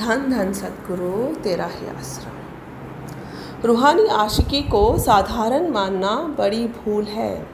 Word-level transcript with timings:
धन 0.00 0.30
धन 0.30 0.52
सतगुरु 0.52 1.34
तेरा 1.42 1.66
ही 1.66 1.86
आश्रम। 1.86 3.66
रूहानी 3.66 4.06
आशिकी 4.06 4.62
को 4.62 4.98
साधारण 4.98 5.68
मानना 5.70 6.34
बड़ी 6.38 6.66
भूल 6.66 7.04
है। 7.04 7.46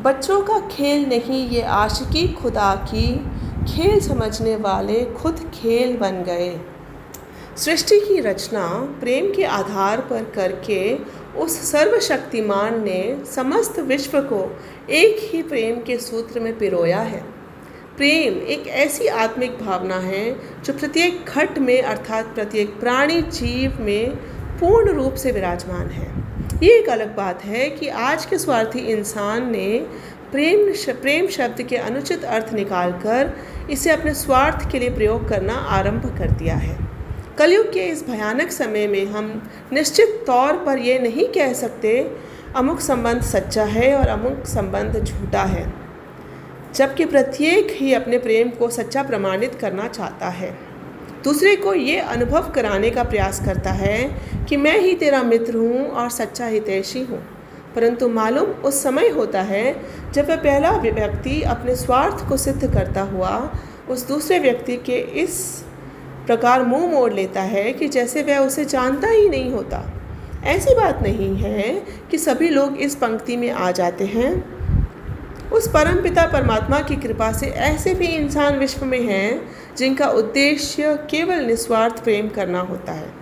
बच्चों 0.00 0.40
का 0.42 0.58
खेल 0.60 1.06
नहीं, 1.08 1.48
ये 1.48 1.62
आशिकी 1.62 2.28
खुदा 2.28 2.74
की 2.74 3.16
खेल 3.72 4.00
समझने 4.00 4.56
वाले 4.56 5.04
खुद 5.04 5.50
खेल 5.54 5.96
बन 5.96 6.22
गए। 6.22 6.60
सृष्टि 7.56 8.00
की 8.00 8.20
रचना 8.20 8.68
प्रेम 9.00 9.32
के 9.34 9.44
आधार 9.44 10.00
पर 10.00 10.24
करके 10.24 10.98
उस 11.36 11.72
सर्वशक्तिमान 11.72 12.84
ने 12.84 13.22
समस्त 13.34 13.78
विश्व 13.78 14.20
को 14.20 14.60
एक 14.90 15.32
ही 15.32 15.42
प्रेम 15.42 15.80
के 15.80 15.98
सूत्र 15.98 16.40
में 16.40 16.58
पिरोया 16.58 17.00
है। 17.00 17.37
प्रेम 17.98 18.34
एक 18.46 18.66
ऐसी 18.78 19.06
आत्मिक 19.06 19.58
भावना 19.58 19.94
है 19.94 20.24
जो 20.64 20.72
प्रत्येक 20.72 21.24
घट 21.28 21.58
में 21.58 21.80
अर्थात 21.82 22.24
प्रत्येक 22.24 22.78
प्राणी 22.80 23.20
जीव 23.22 23.78
में 23.80 24.14
पूर्ण 24.60 24.92
रूप 24.92 25.14
से 25.14 25.32
विराजमान 25.32 25.88
है। 25.88 26.06
ये 26.62 26.78
एक 26.78 26.88
अलग 26.88 27.16
बात 27.16 27.44
है 27.44 27.68
कि 27.70 27.88
आज 27.88 28.26
के 28.26 28.38
स्वार्थी 28.38 28.78
इंसान 28.92 29.50
ने 29.50 29.66
प्रेम 30.32 30.72
प्रेम 31.00 31.26
शब्द 31.26 31.62
के 31.62 31.76
अनुचित 31.76 32.24
अर्थ 32.24 32.52
निकालकर 32.54 33.32
इसे 33.70 33.90
अपने 33.90 34.14
स्वार्थ 34.14 34.70
के 34.72 34.78
लिए 34.78 34.90
प्रयोग 34.90 35.28
करना 35.28 35.54
आरंभ 35.54 36.06
कर 36.18 36.30
दिया 36.32 36.56
है। 36.56 36.78
कलयुग 37.38 37.72
के 37.72 37.86
इस 37.86 38.06
भयानक 38.06 38.50
समय 38.50 38.86
में 38.86 39.04
हम 39.06 39.50
निश्चित 39.72 40.24
तौर 40.26 40.62
पर 40.66 40.78
यह 40.78 41.00
नहीं 41.00 41.28
कह 41.32 41.52
सकते, 41.54 41.98
अमुक 42.56 42.80
संबंध 42.80 43.22
सच्चा 43.24 43.64
है 43.64 43.94
और 43.94 44.08
अमुक 44.08 44.46
संबंध 44.46 45.04
झूठा 45.04 45.42
है। 45.46 45.87
जबकि 46.74 47.04
प्रत्येक 47.04 47.68
ही 47.70 47.92
अपने 47.94 48.18
प्रेम 48.18 48.48
को 48.48 48.68
सच्चा 48.70 49.02
प्रमाणित 49.02 49.54
करना 49.54 49.88
चाहता 49.88 50.28
है। 50.28 50.50
दूसरे 51.24 51.56
को 51.56 51.74
ये 51.74 51.98
अनुभव 51.98 52.50
कराने 52.50 52.90
का 52.90 53.02
प्रयास 53.02 53.44
करता 53.44 53.70
है 53.70 53.98
कि 54.48 54.56
मैं 54.56 54.78
ही 54.78 54.94
तेरा 54.94 55.22
मित्र 55.22 55.56
हूँ 55.56 55.88
और 55.88 56.10
सच्चा 56.10 56.46
हितैषी 56.46 57.02
हूँ। 57.02 57.18
परंतु 57.74 58.08
मालूम 58.08 58.50
उस 58.64 58.82
समय 58.82 59.08
होता 59.08 59.42
है 59.42 59.74
जब 60.12 60.28
वह 60.28 60.36
पहला 60.36 60.70
व्यक्ति 60.70 61.42
अपने 61.42 61.76
स्वार्थ 61.76 62.28
को 62.28 62.36
सिद्ध 62.36 62.74
करता 62.74 63.00
हुआ 63.00 63.56
उस 63.90 64.08
दूसरे 64.08 64.38
व्यक्ति 64.38 64.76
के 64.76 64.98
इस 65.22 65.64
प्रकार 66.26 66.62
मुँह 66.62 66.86
मोड़ 66.86 67.12
लेता 67.12 67.40
है 67.40 67.72
कि 67.72 67.88
जैसे 67.88 68.22
वह 68.22 68.38
उसे 68.38 68.64
जानता 68.64 69.08
ही 69.08 69.28
नहीं 69.28 69.50
होता। 69.50 69.82
ऐसी 70.44 70.74
बात 70.74 71.02
नहीं 71.02 71.36
है 71.36 71.82
कि 72.10 72.18
सभी 72.18 72.48
लोग 72.48 72.76
इस 72.76 72.94
पंक्ति 72.94 73.36
में 73.36 73.50
आ 73.50 73.70
जाते 73.70 74.04
हैं। 74.04 74.57
उस 75.52 75.68
परम 75.68 76.02
पिता 76.02 76.26
परमात्मा 76.26 76.80
की 76.80 76.96
कृपा 76.96 77.32
से 77.32 77.46
ऐसे 77.46 77.94
भी 77.94 78.06
इंसान 78.06 78.58
विश्व 78.58 78.86
में 78.86 79.00
हैं, 79.00 79.50
जिनका 79.76 80.08
उद्देश्य 80.08 80.94
केवल 81.10 81.44
निस्वार्थ 81.44 82.04
प्रेम 82.04 82.28
करना 82.28 82.60
होता 82.60 82.92
है। 82.92 83.12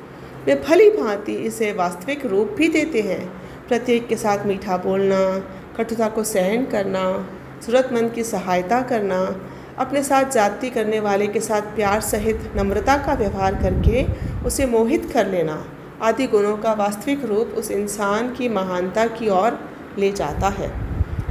वे 0.47 0.55
भली 0.55 0.91
भांति 0.91 1.33
इसे 1.33 1.73
वास्तविक 1.73 2.27
रूप 2.27 2.55
भी 2.57 2.69
देते 2.69 3.01
हैं। 3.01 3.27
प्रत्येक 3.69 4.09
के 4.09 4.17
साथ 4.17 4.47
मीठा 4.47 4.77
बोलना, 4.77 5.39
कटुता 5.77 6.09
को 6.09 6.25
सहन 6.25 6.65
करना, 6.65 7.29
ज़रूरतमंद 7.63 8.13
की 8.13 8.25
सहायता 8.25 8.81
करना, 8.83 9.41
अपने 9.79 10.03
साथ 10.03 10.25
जाति 10.25 10.71
करने 10.71 11.01
वाले 11.01 11.27
के 11.27 11.41
साथ 11.41 11.61
प्यार 11.61 12.01
सहित 12.01 12.53
नम्रता 12.57 12.97
का 12.97 13.15
व्यवहार 13.15 13.55
करके 13.55 14.07
उसे 14.45 14.67
मोहित 14.67 15.11
कर 15.13 15.27
लेना, 15.27 15.65
आदि 16.03 16.27
गुणों 16.27 16.57
का 16.57 16.73
वास्तविक 16.73 17.25
रूप 17.25 17.55
उस 17.57 17.71
इंसान 17.71 18.33
की 18.33 18.49
महानता 18.49 19.07
की 19.07 19.29
ओर 19.29 19.59
ले 19.99 20.13
जाता 20.13 20.49
है। 20.49 20.86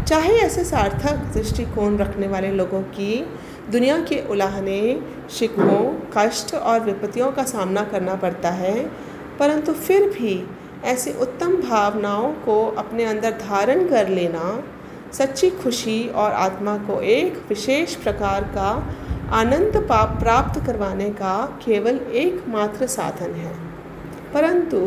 चाहे 0.08 0.34
ऐसे 0.38 0.64
सार्थक 0.64 1.16
दृष्टिकोण 1.34 1.98
रखने 1.98 2.28
वाले 2.28 2.52
लोगों 2.52 2.82
की 2.82 3.26
दुनिया 3.72 3.98
के 4.00 4.28
उलाहने, 4.30 5.02
शिकवों, 5.30 5.94
कष्ट 6.18 6.56
और 6.56 6.80
विपत्तियों 6.80 7.32
का 7.32 7.44
सामना 7.44 7.84
करना 7.84 8.16
पड़ता 8.16 8.50
है, 8.50 8.86
परंतु 9.40 9.74
फिर 9.74 10.10
भी 10.10 10.48
ऐसी 10.84 11.12
उत्तम 11.12 11.56
भावनाओं 11.56 12.34
को 12.34 12.66
अपने 12.78 13.06
अंदर 13.06 13.32
धारण 13.32 13.88
कर 13.88 14.08
लेना, 14.08 14.64
सच्ची 15.14 15.50
खुशी 15.50 16.08
और 16.08 16.32
आत्मा 16.32 16.78
को 16.78 17.02
एक 17.02 17.46
विशेष 17.50 17.96
प्रकार 17.96 18.44
का 18.44 18.96
आनंद 19.32 19.78
पाप 19.90 20.20
प्राप्त 20.20 20.66
करवाने 20.66 21.10
का 21.10 21.60
केवल 21.66 22.00
एकमात्र 22.14 22.88
साधन 22.88 23.32
है। 23.32 23.56
परंतु 24.34 24.80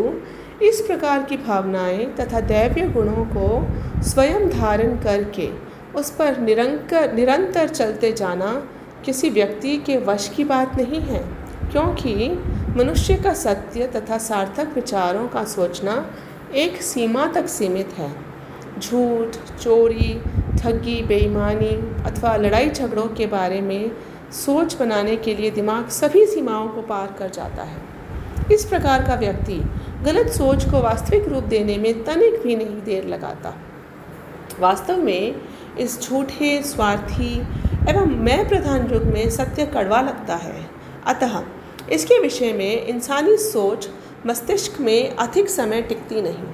इस 0.62 0.80
प्रकार 0.80 1.22
की 1.22 1.36
भावनाएँ 1.36 2.04
तथा 2.16 2.40
दैव्य 2.40 2.86
गुणों 2.88 3.24
को 3.26 4.02
स्वयं 4.02 4.48
धारण 4.50 4.96
करके 4.96 5.48
उस 5.94 6.10
पर 6.10 6.38
निरंकर, 6.38 7.12
निरंतर 7.12 7.68
चलते 7.68 8.12
जाना 8.12 8.52
किसी 9.04 9.30
व्यक्ति 9.30 9.76
के 9.76 9.96
वश 9.96 10.28
की 10.28 10.44
बात 10.44 10.74
नहीं 10.76 11.00
है, 11.00 11.22
क्योंकि 11.70 12.28
मनुष्य 12.76 13.14
का 13.14 13.34
सत्य 13.34 13.86
तथा 13.86 14.18
सार्थक 14.18 14.74
विचारों 14.74 15.26
का 15.28 15.44
सोचना 15.44 15.94
एक 16.54 16.82
सीमा 16.82 17.26
तक 17.26 17.46
सीमित 17.46 17.92
है। 17.98 18.10
झूठ, 18.80 19.36
चोरी, 19.62 20.20
ठगी, 20.58 21.02
बेईमानी 21.02 21.74
अथवा 22.04 22.36
लड़ाई 22.36 22.70
झगड़ों 22.70 23.06
के 23.08 23.26
बारे 23.26 23.60
में 23.60 23.90
सोच 24.32 24.74
बनाने 24.74 25.16
के 25.16 25.34
लिए 25.34 25.50
दिमाग 25.50 25.88
सभी 25.88 26.26
सीमाओं 26.26 26.68
को 26.68 26.82
पार 26.82 27.14
कर 27.18 27.30
जाता 27.30 27.62
है। 27.62 27.87
इस 28.52 28.64
प्रकार 28.64 29.06
का 29.06 29.14
व्यक्ति 29.14 29.54
गलत 30.04 30.28
सोच 30.28 30.64
को 30.64 30.80
वास्तविक 30.80 31.28
रूप 31.28 31.44
देने 31.44 31.76
में 31.76 32.04
तनिक 32.04 32.42
भी 32.42 32.56
नहीं 32.56 32.82
देर 32.82 33.04
लगाता। 33.04 33.54
वास्तव 34.60 34.96
में 34.96 35.34
इस 35.78 36.00
झूठे, 36.02 36.62
स्वार्थी 36.62 37.38
एवं 37.88 38.14
मैं 38.24 38.48
प्रधान 38.48 38.90
युग 38.92 39.04
में 39.04 39.30
सत्य 39.30 39.66
कड़वा 39.66 40.00
लगता 40.00 40.36
है। 40.36 40.70
अतः 41.06 41.42
इसके 41.92 42.18
विषय 42.18 42.52
में 42.52 42.86
इंसानी 42.86 43.36
सोच 43.36 43.88
मस्तिष्क 44.26 44.80
में 44.80 45.16
अधिक 45.16 45.50
समय 45.50 45.82
टिकती 45.82 46.22
नहीं। 46.22 46.46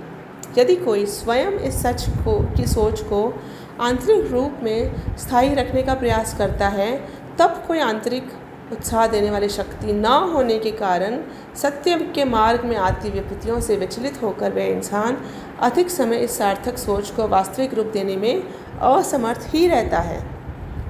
यदि 0.58 0.76
कोई 0.76 1.06
स्वयं 1.06 1.52
इस 1.52 1.82
सच 1.82 2.06
को, 2.08 2.54
की 2.56 2.66
सोच 2.66 3.00
को 3.00 3.42
आंतरिक 3.80 4.30
रूप 4.32 4.60
में 4.62 4.92
स्थायी 5.16 5.54
रखने 5.54 5.82
का 5.82 5.94
प्रयास 5.94 6.34
करता 6.38 6.68
है, 6.68 7.08
तब 7.38 7.64
कोई 7.68 7.78
आंतरिक 7.78 8.32
उत्साह 8.72 9.06
देने 9.06 9.30
वाली 9.30 9.48
शक्ति 9.48 9.92
न 9.92 10.06
होने 10.06 10.58
के 10.58 10.70
कारण 10.70 11.18
सत्य 11.56 12.12
के 12.14 12.24
मार्ग 12.24 12.64
में 12.64 12.76
आती 12.76 13.10
विपत्तियों 13.10 13.60
से 13.60 13.76
विचलित 13.76 14.22
होकर 14.22 14.52
वह 14.52 14.62
इंसान 14.62 15.18
अधिक 15.60 15.90
समय 15.90 16.16
इस 16.16 16.38
सार्थक 16.38 16.78
सोच 16.78 17.10
को 17.10 17.28
वास्तविक 17.28 17.74
रूप 17.74 17.86
देने 17.86 18.16
में 18.16 18.42
असमर्थ 18.80 19.46
ही 19.48 19.66
रहता 19.66 19.98
है। 19.98 20.26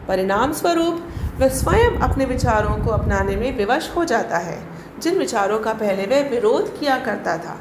परिणाम 0.08 0.52
स्वरूप, 0.52 1.08
वह 1.38 1.48
स्वयं 1.48 1.90
अपने 1.90 2.24
विचारों 2.24 2.84
को 2.84 2.90
अपनाने 2.90 3.36
में 3.36 3.56
विवश 3.56 3.92
हो 3.96 4.04
जाता 4.04 4.38
है। 4.38 4.62
जिन 4.98 5.18
विचारों 5.18 5.58
का 5.58 5.72
पहले 5.72 6.02
वह 6.02 6.28
विरोध 6.28 6.80
किया 6.80 6.96
करता 6.98 7.38
था। 7.38 7.60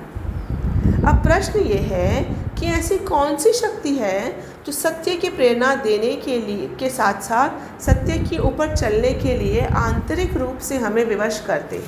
अब 1.10 1.24
प्रश्न 1.24 1.60
ये 1.60 1.78
है 1.78 2.24
कि 2.60 2.66
ऐसी 2.66 2.98
कौन 2.98 3.38
सी 3.38 3.54
शक्ति 3.54 3.96
है 3.96 4.53
जो 4.66 4.72
सत्य 4.72 5.16
की 5.16 5.30
प्रेरणा 5.30 5.74
देने 5.76 6.14
के 6.16 6.40
लिए, 6.40 6.68
के 6.80 6.90
साथ 6.90 7.22
साथ 7.22 7.82
सत्य 7.82 8.18
के 8.20 8.38
ऊपर 8.40 8.76
चलने 8.76 9.12
के 9.14 9.38
लिए 9.38 9.66
आंतरिक 9.78 10.38
रूप 10.38 10.58
से 10.60 10.78
हमें 10.78 11.04
विवश 11.06 11.40
करते 11.48 11.84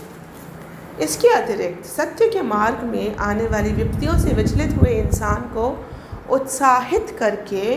इसके 1.02 1.28
अतिरिक्त, 1.28 1.86
सत्य 1.86 2.28
के 2.30 2.41
मार्ग 2.41 2.84
में 2.84 3.16
आने 3.16 3.47
वाली 3.47 3.72
विपत्तियों 3.74 4.18
से 4.19 4.34
विचलित 4.34 4.78
हुए 4.78 4.91
इंसान 4.91 5.41
को 5.53 5.66
उत्साहित 6.31 7.16
करके 7.19 7.75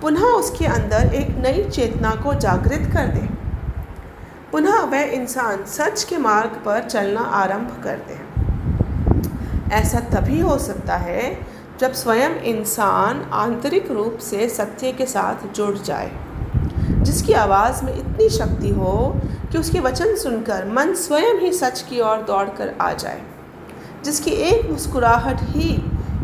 पुनः 0.00 0.24
उसके 0.24 0.66
अंदर 0.66 1.14
एक 1.14 1.30
नई 1.36 1.64
चेतना 1.70 2.10
को 2.14 2.34
जागृत 2.34 2.90
कर 2.92 3.06
दे। 3.06 3.28
पुनः 4.52 4.80
वह 4.82 5.00
इंसान 5.14 5.64
सच 5.68 6.04
के 6.04 6.18
मार्ग 6.18 6.62
पर 6.64 6.88
चलना 6.88 7.20
आरंभ 7.20 7.80
कर 7.84 7.96
दे। 8.08 8.18
ऐसा 9.74 10.00
तभी 10.12 10.40
हो 10.40 10.58
सकता 10.58 10.96
है 10.96 11.49
जब 11.80 11.92
स्वयं 11.92 12.34
इंसान 12.46 13.20
आंतरिक 13.32 13.90
रूप 13.90 14.18
से 14.20 14.48
सत्य 14.48 14.90
के 14.92 15.04
साथ 15.06 15.46
जुड़ 15.54 15.76
जाए, 15.76 16.10
जिसकी 17.02 17.32
आवाज़ 17.32 17.84
में 17.84 17.92
इतनी 17.94 18.28
शक्ति 18.28 18.68
हो 18.68 18.96
कि 19.52 19.58
उसके 19.58 19.80
वचन 19.80 20.14
सुनकर 20.16 20.66
मन 20.68 20.92
स्वयं 20.94 21.38
ही 21.40 21.52
सच 21.52 21.80
की 21.82 22.00
ओर 22.00 22.22
दौड़ 22.22 22.48
कर 22.48 22.74
आ 22.80 22.92
जाए, 22.92 23.22
जिसकी 24.04 24.30
एक 24.30 24.70
मुस्कुराहट 24.70 25.42
ही 25.42 25.70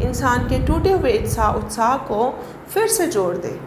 इंसान 0.03 0.45
के 0.49 0.59
टूटे 0.67 0.93
हुए 0.93 1.17
उत्साह 1.19 1.55
उत्साह 1.55 1.97
को 2.09 2.29
फिर 2.69 2.87
से 2.89 3.07
जोड़ 3.07 3.35
दे। 3.37 3.59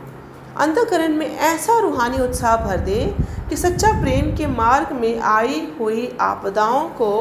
अंतकरण 0.57 1.15
में 1.15 1.27
ऐसा 1.27 1.79
रूहानी 1.79 2.19
उत्साह 2.19 2.55
भर 2.57 2.77
दे 2.81 3.01
कि 3.49 3.57
सच्चा 3.57 3.91
प्रेम 4.01 4.35
के 4.37 4.47
मार्ग 4.47 4.91
में 4.91 5.19
आई 5.31 5.67
हुई 5.79 6.07
आपदाओं 6.21 6.87
को 6.93 7.11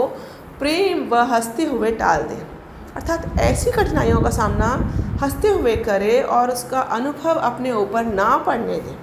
प्रेम 0.59 1.09
व 1.09 1.25
हँसते 1.33 1.65
हुए 1.65 1.91
टाल 1.95 2.23
दे। 2.23 2.58
अर्थात 2.99 3.39
ऐसी 3.41 3.71
कठिनाइयों 3.71 4.21
का 4.21 4.31
सामना 4.31 4.69
हँसते 5.23 5.49
हुए 5.49 5.75
करे 5.77 6.21
और 6.21 6.51
उसका 6.51 6.81
अनुभव 6.81 7.35
अपने 7.41 7.73
ऊपर 7.73 8.05
ना 8.05 8.37
पड़ने 8.37 8.77
दें। 8.77 8.97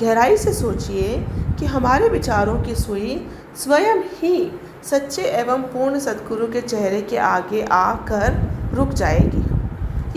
गहराई 0.00 0.36
से 0.36 0.52
सोचिए 0.52 1.18
कि 1.58 1.66
हमारे 1.66 2.08
विचारों 2.08 2.62
की 2.62 2.74
सुई 2.74 3.26
स्वयं 3.56 4.02
ही 4.22 4.50
सच्चे 4.90 5.22
एवं 5.22 5.62
पूर्ण 5.62 5.98
सदगुरु 5.98 6.46
के 6.46 6.60
चेहरे 6.60 7.00
के 7.02 7.16
आगे 7.18 7.62
आकर 7.72 8.40
रुक 8.74 8.88
जाएगी। 8.88 9.44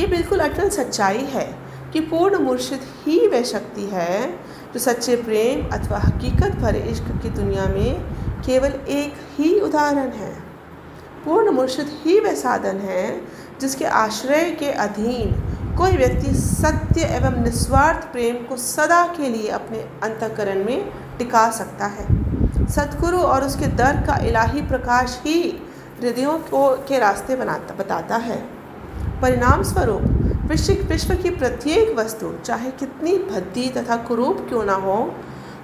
ये 0.02 0.08
बिल्कुल 0.08 0.40
अटल 0.40 0.70
सच्चाई 0.70 1.24
है 1.26 1.48
कि 1.94 2.00
पूर्ण 2.00 2.40
मुर्शिद 2.40 2.80
ही 3.06 3.28
वह 3.28 3.44
शक्ति 3.44 3.90
है 3.94 4.28
जो 4.74 4.80
सच्चे 4.80 5.16
प्रेम 5.16 5.66
अथवा 5.70 5.98
हकीकत 5.98 6.60
भरे 6.60 6.80
इश्क 6.92 7.12
की 7.24 7.30
दुनिया 7.30 7.66
में 7.68 8.02
केवल 8.46 8.80
एक 8.90 9.14
ही 9.38 9.60
उदाहरण 9.60 10.12
है। 10.16 10.37
पूर्ण 11.28 11.52
मुर्शिद 11.52 11.88
ही 12.04 12.20
वह 12.20 12.36
साधन 12.36 12.78
है, 12.78 13.22
जिसके 13.62 13.86
आश्रय 13.86 14.52
के 14.52 14.72
अधीन 14.72 15.32
कोई 15.78 15.92
व्यक्ति 15.92 16.34
सत्य 16.34 17.02
एवं 17.02 17.44
निस्वार्थ 17.44 18.12
प्रेम 18.12 18.36
को 18.36 18.58
सदा 18.58 19.06
के 19.08 19.30
लिए 19.30 19.48
अपने 19.48 19.80
अंतकरण 20.04 20.64
में 20.66 20.92
टिका 21.18 21.50
सकता 21.52 21.86
है। 21.86 22.06
सतगुरु 22.68 23.18
और 23.18 23.44
उसके 23.44 23.68
दर 23.68 23.96
का 24.08 24.18
इलाही 24.18 24.62
प्रकाश 24.62 25.22
ही 25.26 25.42
हृदयों 26.02 26.38
को, 26.40 26.70
के 26.88 27.00
रास्ते 27.00 27.36
बनाता, 27.36 27.76
बताता 27.76 28.16
है। 28.16 28.38
परिणाम 29.22 29.64
स्वरूप 29.64 30.02
विश्व 30.50 30.74
विश्व 30.74 31.16
की 31.16 31.30
प्रत्येक 31.30 31.96
वस्तु, 31.98 32.34
चाहे 32.46 32.72
कितनी 32.72 33.18
भद्दी 33.18 33.70
तथा 33.70 33.96
कुरूप 33.96 34.46
क्यों 34.50 34.64
ना 34.64 34.74
हो, 34.74 35.14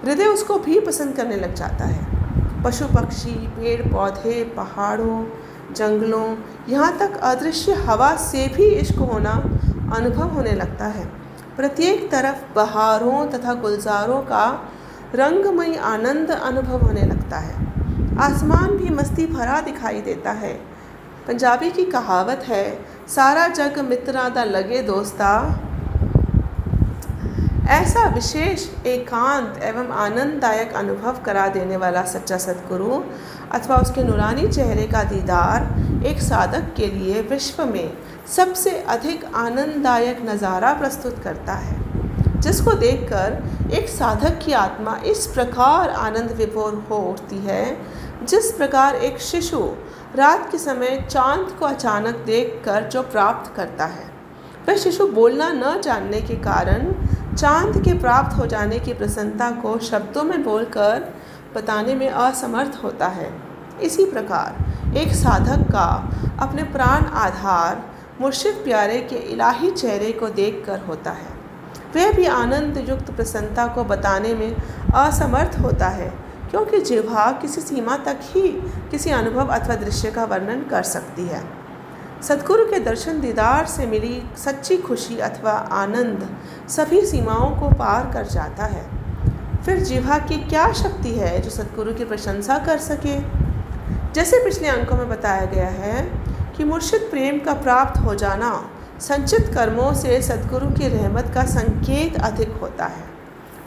हृदय 0.03 0.25
उसको 0.25 0.57
भी 0.59 0.79
पसंद 0.79 1.15
करने 1.15 1.35
लग 1.35 1.53
जाता 1.53 1.85
है। 1.85 2.63
पशु 2.63 2.85
पक्षी 2.85 3.31
पेड़ 3.31 3.91
पौधे 3.91 4.43
पहाड़ों 4.43 5.23
जंगलों, 5.73 6.35
यहाँ 6.69 6.97
तक 6.97 7.17
अदृश्य 7.23 7.73
हवा 7.73 8.15
से 8.15 8.47
भी 8.47 8.65
इश्क 8.65 8.99
होना 9.03 9.31
अनुभव 9.95 10.29
होने 10.29 10.51
लगता 10.51 10.85
है। 10.87 11.05
प्रत्येक 11.55 12.11
तरफ़ 12.11 12.53
बहारों 12.55 13.25
तथा 13.27 13.53
गुलजारों 13.53 14.21
का 14.21 14.45
रंगमय 15.15 15.75
आनंद 15.85 16.31
अनुभव 16.31 16.85
होने 16.85 17.01
लगता 17.01 17.37
है। 17.37 17.55
आसमान 18.19 18.77
भी 18.77 18.89
मस्ती 18.89 19.25
भरा 19.25 19.59
दिखाई 19.61 20.01
देता 20.01 20.31
है। 20.31 20.53
पंजाबी 21.27 21.69
की 21.71 21.85
कहावत 21.85 22.45
है, 22.47 22.65
सारा 23.07 23.47
जग 23.47 23.79
मित्रा 23.79 24.27
दा 24.29 24.43
लगे 24.43 24.81
दोस्ता 24.83 25.29
ऐसा 27.69 28.03
विशेष, 28.09 28.65
एकांत 28.85 29.61
एवं 29.63 29.91
आनंददायक 29.95 30.73
अनुभव 30.73 31.19
करा 31.25 31.47
देने 31.47 31.77
वाला 31.77 32.01
सच्चा 32.03 32.37
सदगुरु 32.37 32.99
अथवा 33.51 33.75
उसके 33.77 34.03
नूरानी 34.03 34.47
चेहरे 34.47 34.87
का 34.87 35.03
दीदार 35.03 36.05
एक 36.07 36.19
साधक 36.21 36.73
के 36.77 36.87
लिए 36.87 37.21
विश्व 37.21 37.63
में 37.65 37.93
सबसे 38.27 38.71
अधिक 38.89 39.23
आनंददायक 39.35 40.21
नज़ारा 40.21 40.73
प्रस्तुत 40.73 41.23
करता 41.23 41.53
है, 41.53 41.77
जिसको 42.41 42.73
देखकर 42.73 43.71
एक 43.73 43.87
साधक 43.89 44.39
की 44.45 44.53
आत्मा 44.53 44.99
इस 45.05 45.25
प्रकार 45.27 45.89
आनंद 45.89 46.31
विभोर 46.31 46.85
हो 46.89 46.97
उठती 47.11 47.37
है, 47.37 47.65
जिस 48.23 48.51
प्रकार 48.51 48.95
एक 48.95 49.19
शिशु 49.21 49.65
रात 50.15 50.51
के 50.51 50.57
समय 50.57 51.05
चाँद 51.09 51.55
को 51.59 51.65
अचानक 51.65 52.23
देखकर 52.25 52.89
जो 52.89 53.01
प्राप्त 53.03 53.55
करता 53.55 53.85
है। 53.85 54.11
वह 54.67 54.77
शिशु 54.77 55.07
बोलना 55.07 55.51
न 55.53 55.79
जानने 55.81 56.21
के 56.21 56.35
कारण 56.41 56.93
चाँद 57.35 57.77
के 57.83 57.93
प्राप्त 57.93 58.37
हो 58.37 58.45
जाने 58.45 58.79
की 58.79 58.93
प्रसन्नता 58.93 59.49
को 59.51 59.77
शब्दों 59.79 60.23
में 60.23 60.43
बोलकर 60.43 61.13
बताने 61.55 61.95
में 61.95 62.09
असमर्थ 62.09 62.79
होता 62.83 63.07
है। 63.07 63.29
इसी 63.81 64.05
प्रकार, 64.05 64.97
एक 64.97 65.13
साधक 65.13 65.63
का 65.71 65.87
अपने 66.41 66.63
प्राण 66.63 67.05
आधार 67.17 67.81
मुर्शिद 68.21 68.55
प्यारे 68.55 68.99
के 69.01 69.15
इलाही 69.15 69.71
चेहरे 69.71 70.11
को 70.11 70.29
देखकर 70.29 70.79
होता 70.79 71.11
है। 71.11 71.31
वह 71.95 72.11
भी 72.13 72.25
आनंद 72.25 72.77
युक्त 72.89 73.11
प्रसन्नता 73.11 73.67
को 73.67 73.83
बताने 73.83 74.33
में 74.33 74.55
असमर्थ 74.95 75.59
होता 75.59 75.87
है, 75.87 76.09
क्योंकि 76.51 76.79
जिह्वा 76.81 77.31
किसी 77.31 77.61
सीमा 77.61 77.97
तक 77.97 78.19
ही 78.23 78.47
किसी 78.91 79.11
अनुभव 79.11 79.47
अथवा 79.47 79.75
दृश्य 79.75 80.11
का 80.11 80.23
वर्णन 80.25 80.61
कर 80.61 80.83
सकती 80.83 81.27
है। 81.27 81.43
सदगुरु 82.27 82.65
के 82.65 82.79
दर्शन 82.79 83.21
दीदार 83.21 83.65
से 83.65 83.85
मिली 83.85 84.23
सच्ची 84.37 84.77
खुशी 84.77 85.17
अथवा 85.17 85.51
आनंद 85.51 86.37
सभी 86.69 87.05
सीमाओं 87.05 87.49
को 87.59 87.69
पार 87.69 88.11
कर 88.13 88.25
जाता 88.25 88.65
है। 88.65 88.85
फिर 89.65 89.79
जिह्वा 89.79 90.17
की 90.17 90.37
क्या 90.37 90.73
शक्ति 90.73 91.09
है 91.09 91.41
जो 91.41 91.49
सदगुरु 91.49 91.93
की 91.93 92.05
प्रशंसा 92.05 92.57
कर 92.57 92.77
सके? 92.77 93.19
जैसे 94.13 94.43
पिछले 94.43 94.67
अंकों 94.67 94.97
में 94.97 95.09
बताया 95.09 95.45
गया 95.45 95.67
है 95.67 96.03
कि 96.57 96.63
मुर्शिद 96.63 97.01
प्रेम 97.01 97.39
का 97.39 97.53
प्राप्त 97.53 97.99
हो 97.99 98.15
जाना 98.15 98.69
संचित 98.99 99.51
कर्मों 99.53 99.93
से 99.93 100.21
सदगुरु 100.21 100.67
की 100.67 100.87
रहमत 100.87 101.31
का 101.35 101.45
संकेत 101.45 102.21
अधिक 102.21 102.49
होता 102.49 102.85
है। 102.85 103.05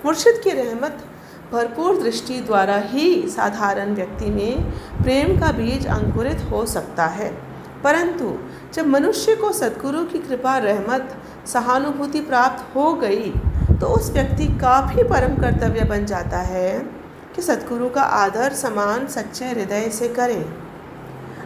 मुर्शिद 0.05 0.41
की 0.45 0.51
रहमत 0.51 1.05
भरपूर 1.53 2.03
दृष्टि 2.03 2.41
द्वारा 2.41 2.77
ही 2.77 3.29
साधारण 3.29 3.95
व्यक्ति 3.95 4.27
में 4.27 4.71
प्रेम 5.03 5.41
का 5.41 5.53
बीज 5.53 5.87
अंकुरित 5.87 6.47
हो 6.51 6.67
सकता 6.67 7.07
है। 7.07 7.46
परंतु 7.87 8.33
जब 8.75 8.87
मनुष्य 8.87 9.35
को 9.37 9.53
सदगुरु 9.53 10.05
की 10.05 10.19
कृपा, 10.19 10.57
रहमत, 10.59 11.17
सहानुभूति 11.47 12.21
प्राप्त 12.21 12.75
हो 12.77 12.93
गई 12.95 13.31
तो 13.81 13.87
उस 13.87 14.11
व्यक्ति 14.11 14.47
का 14.61 14.81
भी 14.83 15.03
परम 15.03 15.37
कर्तव्य 15.37 15.85
बन 15.85 16.05
जाता 16.05 16.39
है 16.39 16.79
कि 17.35 17.43
सदगुरु 17.43 17.89
का 17.89 18.03
आदर 18.03 18.53
समान 18.53 19.07
सच्चे 19.07 19.45
हृदय 19.45 19.89
से 19.91 20.09
करें। 20.09 20.45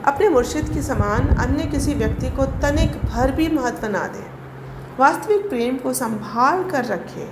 अपने 0.05 0.29
मुर्शिद 0.29 0.69
के 0.75 0.83
समान 0.83 1.29
अन्य 1.37 1.65
किसी 1.65 1.95
व्यक्ति 1.95 2.31
को 2.31 2.47
तनिक 2.63 2.97
भर 3.05 3.33
भी 3.33 3.49
महत्व 3.49 3.87
ना 3.89 4.07
दें। 4.07 4.31
वास्तविक 4.99 5.49
प्रेम 5.49 5.77
को 5.77 5.93
संभाल 5.93 6.65
कर 6.71 6.85
रखें। 6.85 7.29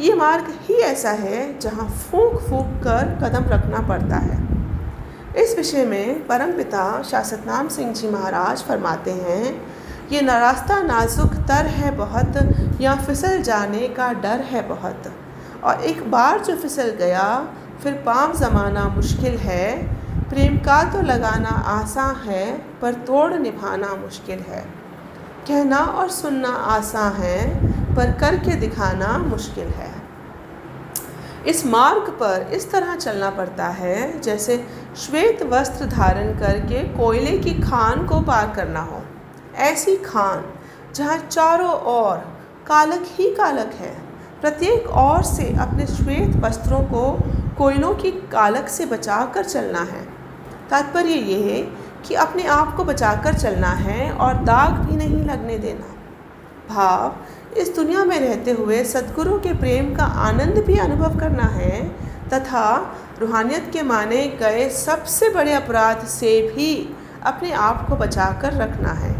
ये 0.00 0.14
मार्ग 0.14 0.46
ही 0.62 0.74
ऐसा 0.74 1.10
है 1.10 1.58
जहाँ 1.58 1.88
फूंक 1.88 2.40
फूंक 2.40 2.82
कर 2.84 3.18
कदम 3.22 3.44
रखना 3.44 3.86
पड़ता 3.88 4.16
है। 4.16 4.49
इस 5.36 5.56
विषय 5.56 5.84
में 5.84 6.26
परम 6.26 6.46
परमपिता 6.46 7.02
शासतनाम 7.02 7.68
सिंह 7.68 7.92
जी 7.92 8.10
महाराज 8.10 8.62
फरमाते 8.62 9.10
हैं, 9.10 9.68
ये 10.12 10.20
नारास्ता 10.20 10.82
नाजुक 10.82 11.34
तर 11.34 11.66
है 11.66 11.96
बहुत, 11.96 12.32
या 12.80 12.94
फिसल 12.94 13.42
जाने 13.42 13.88
का 13.88 14.12
डर 14.12 14.40
है 14.40 14.68
बहुत। 14.68 15.02
और 15.64 15.80
एक 15.80 16.10
बार 16.10 16.44
जो 16.44 16.56
फिसल 16.56 16.90
गया, 16.90 17.54
फिर 17.82 17.92
पाँव 17.92 18.36
जमाना 18.36 18.88
मुश्किल 18.88 19.36
है। 19.36 19.96
प्रेम 20.28 20.56
का 20.56 20.92
तो 20.92 21.02
लगाना 21.02 21.48
आसान 21.48 22.16
है, 22.16 22.58
पर 22.82 22.92
तोड़ 22.92 23.34
निभाना 23.34 23.94
मुश्किल 23.94 24.38
है। 24.38 24.64
कहना 25.48 25.78
और 25.78 26.08
सुनना 26.08 26.48
आसान 26.48 27.12
है, 27.12 27.66
पर 27.96 28.12
करके 28.12 28.54
दिखाना 28.54 29.18
मुश्किल 29.18 29.68
है। 29.68 30.00
इस 31.46 31.66
मार्ग 31.66 32.02
पर 32.02 32.50
इस 32.52 32.72
तरह 32.72 32.96
चलना 32.96 33.30
पड़ता 33.30 33.66
है, 33.66 34.20
जैसे 34.20 34.66
श्वेत 34.96 35.42
वस्त्र 35.42 35.86
धारण 35.86 36.32
करके 36.38 36.82
कोयले 36.88 37.38
की 37.38 37.50
खान 37.60 38.06
को 38.06 38.20
पार 38.20 38.52
करना 38.56 38.80
हो। 38.80 39.02
ऐसी 39.56 39.96
खान, 39.96 40.44
जहाँ 40.94 41.18
चारों 41.18 41.72
ओर 41.92 42.16
कालक 42.66 43.04
ही 43.06 43.30
कालक 43.34 43.74
है, 43.74 43.92
प्रत्येक 44.40 44.88
ओर 44.88 45.22
से 45.22 45.54
अपने 45.60 45.86
श्वेत 45.86 46.36
वस्त्रों 46.36 46.82
को 46.84 47.12
कोयलों 47.58 47.94
की 47.94 48.10
कालक 48.10 48.68
से 48.68 48.86
बचाकर 48.86 49.44
चलना 49.44 49.80
है। 49.80 50.02
तात्पर्य 50.70 51.14
ये 51.14 51.40
है 51.42 51.62
कि 52.02 52.14
अपने 52.14 52.46
आप 52.48 52.74
को 52.76 52.84
बचाकर 52.84 53.34
चलना 53.34 53.70
है 53.70 54.10
और 54.12 54.34
दाग 54.34 54.72
भी 54.72 54.96
नहीं 54.96 55.24
लगने 55.24 55.58
देना। 55.58 55.94
भाव, 56.68 57.16
इस 57.56 57.74
दुनिया 57.76 58.04
में 58.04 58.18
रहते 58.20 58.50
हुए 58.50 58.84
सदगुरु 58.84 59.38
के 59.38 59.52
प्रेम 59.54 59.94
का 59.94 60.04
आनंद 60.04 60.64
भी 60.64 60.78
अनुभव 60.78 61.18
करना 61.18 61.44
है 61.44 61.88
तथा 62.28 62.96
रूहानियत 63.20 63.68
के 63.72 63.82
माने 63.82 64.26
गए 64.40 64.68
सबसे 64.70 65.28
बड़े 65.28 65.52
अपराध 65.52 66.04
से 66.08 66.30
भी 66.46 66.68
अपने 67.22 67.50
आप 67.52 67.86
को 67.88 67.96
बचा 67.96 68.26
कर 68.42 68.52
रखना 68.52 68.92
है। 68.92 69.10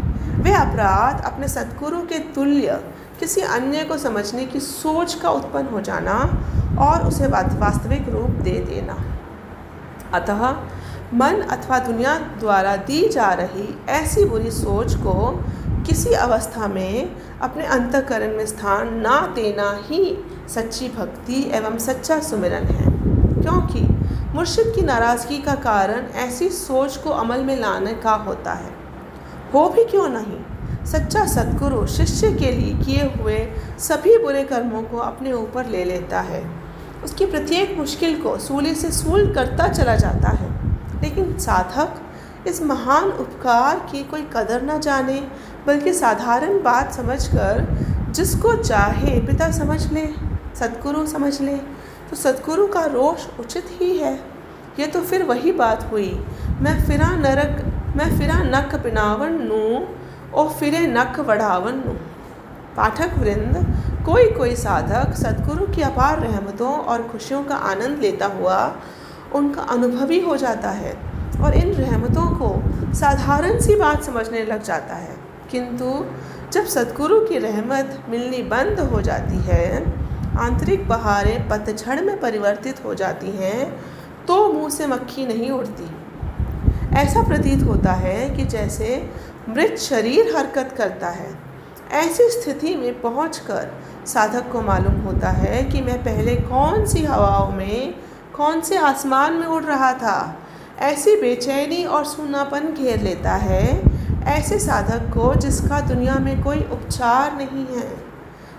वे 0.43 0.53
अपराध 0.53 1.25
अपने 1.25 1.49
सदगुरु 1.49 2.01
के 2.03 2.19
तुल्य, 2.35 2.79
किसी 3.21 3.41
अन्य 3.41 3.85
को 3.85 3.99
समझने 3.99 4.47
की 4.47 4.61
सोच 4.61 5.15
का 5.15 5.31
उत्पन्न 5.31 5.67
हो 5.67 5.81
जाना 5.81 6.15
और 6.81 7.07
उसे 7.07 7.27
वास्तविक 7.27 8.09
रूप 8.09 8.31
दे 8.43 8.59
देना। 8.61 8.97
अतः 10.15 10.49
मन 11.15 11.41
अथवा 11.51 11.79
दुनिया 11.79 12.15
द्वारा 12.41 12.77
दी 12.77 13.09
जा 13.09 13.33
रही 13.33 13.69
ऐसी 13.91 14.25
बुरी 14.25 14.51
सोच 14.51 14.95
को 14.97 15.15
किसी 15.87 16.13
अवस्था 16.19 16.69
में 16.69 17.17
अपने 17.43 17.67
अंतकरण 17.69 18.37
में 18.37 18.47
स्थान 18.47 18.95
ना 18.99 19.21
देना 19.35 19.71
ही 19.83 20.03
सच्ची 20.55 20.89
भक्ति 20.89 21.43
एवं 21.55 21.79
सच्चा 21.79 22.19
सुमिरन 22.21 22.67
है। 22.67 22.90
क्योंकि 23.41 23.81
मुर्शिद 24.35 24.73
की 24.77 24.83
नाराज़गी 24.83 25.39
का 25.39 25.55
कारण 25.55 26.07
ऐसी 26.15 26.49
सोच 26.49 26.97
को 26.97 27.11
अमल 27.11 27.45
में 27.45 27.61
लाने 27.61 27.93
का 27.93 28.13
होता 28.13 28.53
है। 28.53 28.71
हो 29.55 29.69
भी 29.69 29.85
क्यों 29.85 30.09
नहीं? 30.09 30.41
सच्चा 30.87 31.27
सदगुरु 31.27 31.87
शिष्य 31.87 32.33
के 32.33 32.53
लिए 32.53 32.75
किए 32.75 33.13
हुए 33.17 33.53
सभी 33.79 34.19
बुरे 34.19 34.45
कर्मों 34.45 34.83
को 34.83 34.97
अपने 34.97 35.33
ऊपर 35.33 35.67
ले 35.67 35.85
लेता 35.85 36.21
है। 36.21 36.51
उसकी 37.05 37.27
प्रत्येक 37.27 37.79
मुश्किल 37.79 38.23
को 38.23 38.39
सूली 38.39 38.75
से 38.75 38.91
सूल 38.91 39.35
करता 39.35 39.69
चला 39.69 39.97
जाता 39.97 40.29
है। 40.29 40.51
लेकिन 41.03 41.39
साधक 41.39 41.95
इस 42.47 42.63
महान 42.63 43.05
उपकार 43.05 43.77
की 43.77 44.05
कोई 44.05 44.29
कदर 44.37 44.63
न 44.63 44.81
जाने, 44.81 45.29
बल्कि 45.67 45.93
साधारण 45.93 46.63
बात 46.63 46.93
समझकर 46.93 47.67
जिसको 48.11 48.55
चाहे 48.55 49.21
पिता 49.21 49.51
समझ 49.51 49.93
ले, 49.93 50.07
सदगुरु 50.55 51.07
समझ 51.07 51.41
ले 51.41 51.80
तो 52.11 52.17
सदगुरु 52.17 52.67
का 52.67 52.85
रोष 52.85 53.27
उचित 53.41 53.67
ही 53.71 53.99
है। 53.99 54.15
ये 54.79 54.87
तो 54.87 55.01
फिर 55.01 55.23
वही 55.23 55.53
बात 55.53 55.91
हुई। 55.93 56.27
मैं 56.61 56.87
फिरा 56.87 57.11
नरक, 57.17 57.65
मैं 57.97 58.19
फिरा 58.19 58.43
नक 58.43 58.75
पिनावन 58.75 59.33
नू 59.43 59.87
और 60.35 60.49
फिरे 60.51 60.87
नक 60.87 61.21
वढ़ावन 61.21 61.75
नू। 61.75 61.93
पाठक 62.77 63.19
वृंद, 63.19 63.57
कोई 64.07 64.31
कोई 64.31 64.57
साधक 64.57 65.15
सदगुरु 65.15 65.67
की 65.67 65.83
अपार 65.83 66.21
रहमतों 66.21 66.73
और 66.73 67.03
खुशियों 67.03 67.45
का 67.45 67.55
आनंद 67.55 67.99
लेता 67.99 68.27
हुआ 68.27 68.77
उनका 69.35 69.63
अनुभवी 69.63 70.21
हो 70.21 70.37
जाता 70.37 70.71
है 70.71 70.93
और 71.43 71.55
इन 71.55 71.73
रहमतों 71.73 72.27
को 72.37 72.95
साधारण 72.95 73.61
सी 73.61 73.75
बात 73.75 74.03
समझने 74.03 74.45
लग 74.45 74.63
जाता 74.63 74.95
है। 74.95 75.17
किंतु 75.51 76.05
जब 76.53 76.65
सदगुरु 76.65 77.21
की 77.21 77.39
रहमत 77.39 78.05
मिलनी 78.09 78.43
बंद 78.43 78.81
हो 78.81 79.01
जाती 79.01 79.37
है 79.37 80.00
आंतरिक 80.39 80.89
बहारें 80.89 81.49
पतझड़ 81.49 82.01
में 82.01 82.21
परिवर्तित 82.21 82.85
हो 82.85 82.95
जाती 82.95 83.31
हैं 83.31 83.71
तो 84.27 84.53
मुँह 84.53 84.69
से 84.71 84.87
मक्खी 84.87 85.27
नहीं 85.27 85.51
उड़ती। 85.51 85.91
ऐसा 86.97 87.23
प्रतीत 87.23 87.63
होता 87.63 87.93
है 87.93 88.31
कि 88.31 88.45
जैसे 88.45 89.11
मृत 89.49 89.77
शरीर 89.79 90.37
हरकत 90.37 90.75
करता 90.79 91.09
है। 91.09 91.31
ऐसी 91.93 92.29
स्थिति 92.31 92.75
में 92.77 93.01
पहुंचकर 93.01 93.71
साधक 94.07 94.51
को 94.53 94.61
मालूम 94.63 95.01
होता 95.01 95.31
है 95.31 95.63
कि 95.63 95.81
मैं 95.81 95.99
पहले 96.05 96.35
कौन 96.37 96.87
सी 96.87 97.05
हवाओं 97.05 97.51
में, 97.53 97.95
कौन 98.37 98.61
से 98.61 98.77
आसमान 98.77 99.35
में 99.35 99.47
उड़ 99.47 99.63
रहा 99.65 99.93
था। 99.93 100.37
ऐसी 100.79 101.17
बेचैनी 101.17 101.85
और 101.85 102.05
सूनापन 102.05 102.73
घेर 102.73 103.03
लेता 103.03 103.35
है 103.35 103.83
ऐसे 104.29 104.59
साधक 104.59 105.11
को 105.15 105.35
जिसका 105.35 105.81
दुनिया 105.81 106.15
में 106.15 106.43
कोई 106.43 106.63
उपचार 106.73 107.37
नहीं 107.37 107.67
है। 107.67 108.10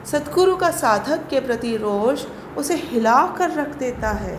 सतगुरु 0.05 0.55
का 0.55 0.71
साधक 0.71 1.27
के 1.29 1.39
प्रति 1.39 1.77
रोष 1.77 2.25
उसे 2.57 2.75
हिला 2.75 3.35
कर 3.37 3.51
रख 3.51 3.77
देता 3.77 4.09
है। 4.09 4.37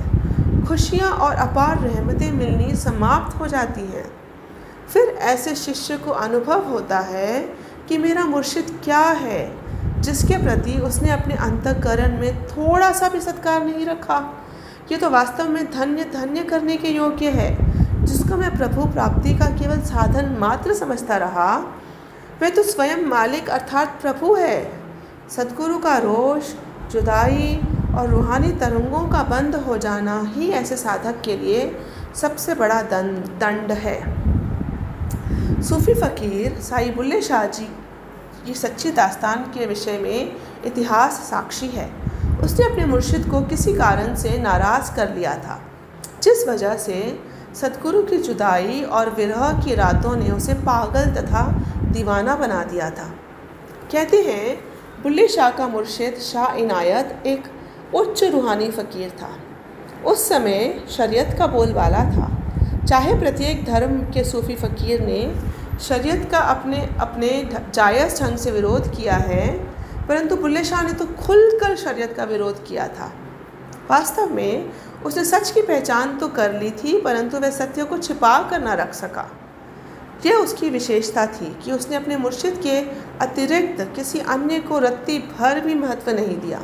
खुशियाँ 0.64 1.10
और 1.10 1.34
अपार 1.34 1.78
रहमतें 1.78 2.32
मिलनी 2.32 2.76
समाप्त 2.76 3.40
हो 3.40 3.46
जाती 3.46 3.80
हैं। 3.80 4.04
फिर 4.88 5.08
ऐसे 5.08 5.54
शिष्य 5.54 5.96
को 5.96 6.10
अनुभव 6.10 6.68
होता 6.68 6.98
है 6.98 7.40
कि 7.88 7.98
मेरा 7.98 8.24
मुर्शिद 8.24 8.80
क्या 8.84 8.98
है, 8.98 9.40
जिसके 10.00 10.36
प्रति 10.36 10.78
उसने 10.78 11.10
अपने 11.10 11.34
अंतकरण 11.34 12.18
में 12.20 12.46
थोड़ा 12.46 12.92
सा 12.92 13.08
भी 13.08 13.20
सत्कार 13.20 13.64
नहीं 13.64 13.86
रखा। 13.86 14.44
ये 14.92 14.98
तो 14.98 15.10
वास्तव 15.10 15.48
में 15.48 15.70
धन्य 15.70 16.04
धन्य 16.04 16.42
करने 16.42 16.76
के 16.76 16.88
योग्य 16.88 17.30
है, 17.30 17.56
जिसको 18.04 18.36
मैं 18.36 18.56
प्रभु 18.58 18.84
प्राप्ति 18.84 19.34
का 19.34 19.46
केवल 19.46 19.80
साधन 19.80 20.36
मात्र 20.38 20.74
समझता 20.74 21.16
रहा। 21.16 21.56
वह 22.42 22.48
तो 22.48 22.62
स्वयं 22.62 23.04
मालिक 23.06 23.50
अर्थात 23.50 23.98
प्रभु 24.02 24.34
है। 24.34 24.81
सदगुरु 25.30 25.78
का 25.78 25.96
रोष, 25.98 26.52
जुदाई 26.92 27.60
और 27.96 28.08
रूहानी 28.08 28.50
तरंगों 28.52 29.06
का 29.08 29.22
बंद 29.22 29.54
हो 29.56 29.76
जाना 29.76 30.20
ही 30.28 30.48
ऐसे 30.50 30.76
साधक 30.76 31.20
के 31.20 31.36
लिए 31.36 31.60
सबसे 32.14 32.54
बड़ा 32.54 32.80
दंड 32.82 33.72
है। 33.72 34.00
सूफ़ी 35.62 35.94
फ़कीर 35.94 36.58
साई 36.60 36.90
बुल्ले 36.90 37.20
शाह 37.22 37.44
जी 37.46 37.68
की 38.46 38.54
सच्ची 38.54 38.90
दास्तान 38.90 39.44
के 39.54 39.66
विषय 39.66 39.98
में 39.98 40.36
इतिहास 40.66 41.20
साक्षी 41.30 41.66
है। 41.66 41.88
उसने 42.44 42.64
अपने 42.66 42.84
मुर्शिद 42.86 43.28
को 43.30 43.40
किसी 43.40 43.72
कारण 43.74 44.14
से 44.14 44.36
नाराज़ 44.38 44.94
कर 44.96 45.14
लिया 45.14 45.34
था, 45.34 45.60
जिस 46.22 46.46
वजह 46.48 46.76
से 46.76 46.98
सतगुरु 47.54 48.02
की 48.02 48.18
जुदाई 48.18 48.82
और 48.82 49.10
विरह 49.10 49.62
की 49.64 49.74
रातों 49.74 50.16
ने 50.16 50.30
उसे 50.30 50.54
पागल 50.62 51.10
तथा 51.12 51.46
दीवाना 51.92 52.36
बना 52.36 52.62
दिया 52.64 52.90
था। 52.90 53.08
कहते 53.92 54.22
हैं 54.22 54.71
बुल्ले 55.02 55.26
शाह 55.28 55.50
का 55.50 55.66
मुर्शिद 55.68 56.18
शाह 56.22 56.56
इनायत 56.56 57.22
एक 57.26 57.44
उच्च 57.94 58.22
रूहानी 58.24 58.70
फ़कीर 58.70 59.10
था। 59.12 59.30
उस 60.06 60.28
समय 60.28 60.82
शरीयत 60.90 61.34
का 61.38 61.46
बोलबाला 61.46 62.04
था। 62.06 62.28
चाहे 62.88 63.18
प्रत्येक 63.20 63.64
धर्म 63.64 63.98
के 64.12 64.24
सूफ़ी 64.24 64.54
फ़कीर 64.56 65.00
ने 65.00 65.20
शरीयत 65.80 66.28
का 66.30 66.38
अपने 66.38 66.86
अपने 67.00 67.30
जायज़ 67.74 68.22
ढंग 68.22 68.36
से 68.36 68.50
विरोध 68.50 68.90
किया 68.96 69.16
है, 69.16 69.48
परंतु 70.08 70.36
बुल्ले 70.36 70.64
शाह 70.64 70.82
ने 70.82 70.92
तो 70.92 71.06
खुलकर 71.18 71.76
शरीयत 71.76 72.12
का 72.12 72.24
विरोध 72.26 72.64
किया 72.66 72.88
था। 72.88 73.12
वास्तव 73.90 74.34
में 74.34 74.70
उसने 75.04 75.24
सच 75.24 75.50
की 75.50 75.62
पहचान 75.62 76.16
तो 76.18 76.28
कर 76.30 76.52
ली 76.52 76.70
थी, 76.72 77.00
परंतु 77.00 77.38
वह 77.38 77.50
सत्य 77.50 77.84
को 77.84 77.98
छिपा 77.98 78.38
कर 78.50 78.60
ना 78.60 78.74
रख 78.74 78.94
सका। 78.94 79.30
यह 80.26 80.34
उसकी 80.34 80.70
विशेषता 80.70 81.26
थी 81.26 81.58
कि 81.64 81.72
उसने 81.72 81.96
अपने 81.96 82.16
मुर्शिद 82.16 82.60
के 82.62 82.80
अतिरिक्त 83.24 83.92
किसी 83.96 84.18
अन्य 84.18 84.58
को 84.58 84.78
रत्ती 84.78 85.18
भर 85.18 85.60
भी 85.60 85.74
महत्व 85.74 86.10
नहीं 86.10 86.40
दिया। 86.40 86.60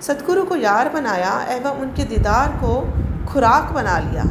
सतगुरु 0.00 0.42
को 0.42 0.56
यार 0.56 0.88
बनाया 0.88 1.46
एवं 1.48 1.70
उनके 1.70 2.04
दीदार 2.04 2.48
को 2.48 2.80
खुराक 3.32 3.72
बना 3.72 3.98
लिया। 3.98 4.22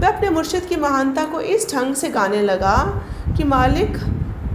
वह 0.00 0.08
अपने 0.08 0.30
मुर्शिद 0.30 0.64
की 0.64 0.76
महानता 0.76 1.24
को 1.24 1.40
इस 1.40 1.74
ढंग 1.74 1.94
से 1.94 2.08
गाने 2.08 2.42
लगा 2.42 3.04
कि 3.36 3.44
मालिक, 3.44 3.96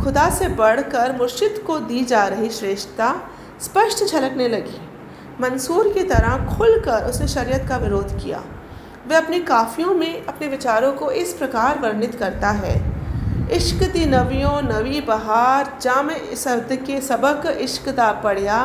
खुदा 0.03 0.29
से 0.29 0.47
बढ़कर 0.47 1.17
मुर्शिद 1.17 1.63
को 1.67 1.79
दी 1.79 2.05
जा 2.05 2.27
रही 2.27 2.49
श्रेष्ठता 2.49 3.15
स्पष्ट 3.61 4.05
झलकने 4.05 4.47
लगी। 4.47 4.81
मंसूर 5.41 5.93
की 5.93 6.03
तरह 6.03 6.57
खुलकर 6.57 7.05
उसने 7.05 7.27
शरीयत 7.27 7.67
का 7.69 7.77
विरोध 7.77 8.23
किया। 8.23 8.43
वह 9.07 9.17
अपनी 9.17 9.39
काफ़ियों 9.39 9.93
में 9.93 10.25
अपने 10.25 10.47
विचारों 10.47 10.93
को 10.93 11.11
इस 11.11 11.33
प्रकार 11.33 11.79
वर्णित 11.79 12.15
करता 12.15 12.49
है 12.49 12.94
इश्क 13.45 13.83
दी 13.93 14.05
नवियों 14.05 14.61
नवी 14.61 14.99
बहार, 15.01 15.67
जाम 15.81 16.09
सर्द 16.35 16.71
के 16.85 16.99
सबक 17.01 17.45
इश्क 17.61 17.89
दा 17.89 18.11
पढ़िया, 18.21 18.57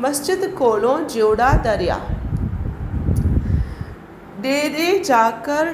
मस्जिद 0.00 0.44
कोलों 0.58 0.96
जोड़ा 1.06 1.52
दरिया। 1.64 1.96
डेरे 4.42 4.98
जाकर 4.98 5.72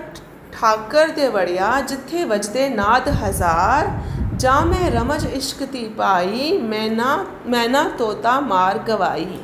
ठाकर 0.53 1.11
दे 1.11 1.29
वड़िया 1.29 1.81
जिथे 1.81 2.25
वजदे 2.25 2.69
नाद 2.69 3.09
हज़ार। 3.23 3.91
जा 4.37 4.61
मैं 4.65 4.91
रमज 4.91 5.27
इश्क 5.27 5.63
ती 5.63 5.83
पाई, 5.99 6.59
मैना 6.61 7.11
मैना 7.47 7.83
तोता 7.99 8.41
मार 8.43 8.79
गवाई। 8.89 9.41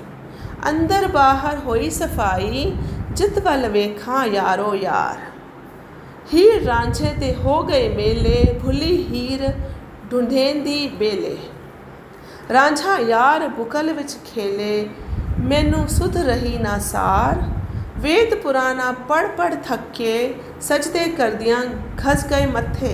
अंदर 0.64 1.06
बाहर 1.08 1.58
होई 1.58 1.90
सफ़ाई 1.90 2.64
जित 3.12 3.38
वल 3.38 3.68
वेखा 3.70 4.24
यारो 4.24 4.74
यार। 4.74 5.29
हीर 6.29 6.61
रांझे 6.63 7.09
ते 7.19 7.31
हो 7.43 7.61
गए 7.63 7.87
मेले 7.89 8.37
भुली 8.59 8.95
हीर 9.09 9.51
ढूंढेंदी 10.11 10.79
बेले 10.99 11.37
ਰਾਂਝਾ 12.49 12.97
ਯਾਰ 12.99 13.47
ਬੁਕਲ 13.49 13.91
ਵਿੱਚ 13.93 14.11
ਖੇਲੇ 14.25 14.89
ਮੈਨੂੰ 15.41 15.87
ਸੁਧ 15.89 16.17
ਰਹੀ 16.17 16.57
ਨਾ 16.57 16.77
ਸਾਰ 16.79 17.41
ਵੇਦ 18.01 18.35
ਪੁਰਾਣਾ 18.35 18.91
ਪੜ 19.07 19.25
ਪੜ 19.37 19.53
ਥੱਕੇ 19.65 20.33
ਸਜਦੇ 20.61 21.05
ਕਰਦਿਆਂ 21.11 21.61
ਖਸ 21.97 22.25
ਗਏ 22.27 22.45
ਮੱਥੇ 22.45 22.93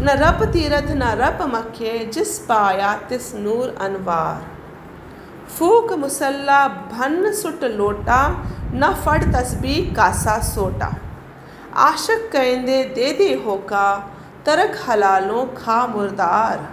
ਨ 0.00 0.16
ਰੱਬ 0.18 0.44
ਤੀਰਥ 0.52 0.90
ਨ 0.92 1.12
ਰੱਬ 1.18 1.42
ਮੱਖੇ 1.48 1.98
ਜਿਸ 2.12 2.38
ਪਾਇਆ 2.48 2.92
ਤਿਸ 3.08 3.34
ਨੂਰ 3.36 3.72
ਅਨਵਾਰ 3.86 4.42
ਫੂਕ 5.58 5.92
ਮੁਸੱਲਾ 5.94 6.66
ਭਨ 6.68 7.32
ਸੁਟ 7.34 7.64
ਲੋਟਾ 7.66 8.20
न 8.74 8.92
फड़ 9.04 9.22
तस्बी 9.24 9.74
कासा 9.94 10.38
सोटा 10.44 10.88
आशक 11.80 12.30
कहंदे 12.32 12.82
दे 12.94 13.12
दे 13.14 13.28
होका 13.44 13.88
तरक 14.46 14.80
हलालों 14.84 15.44
खा 15.56 15.84
मुर्दार 15.88 16.64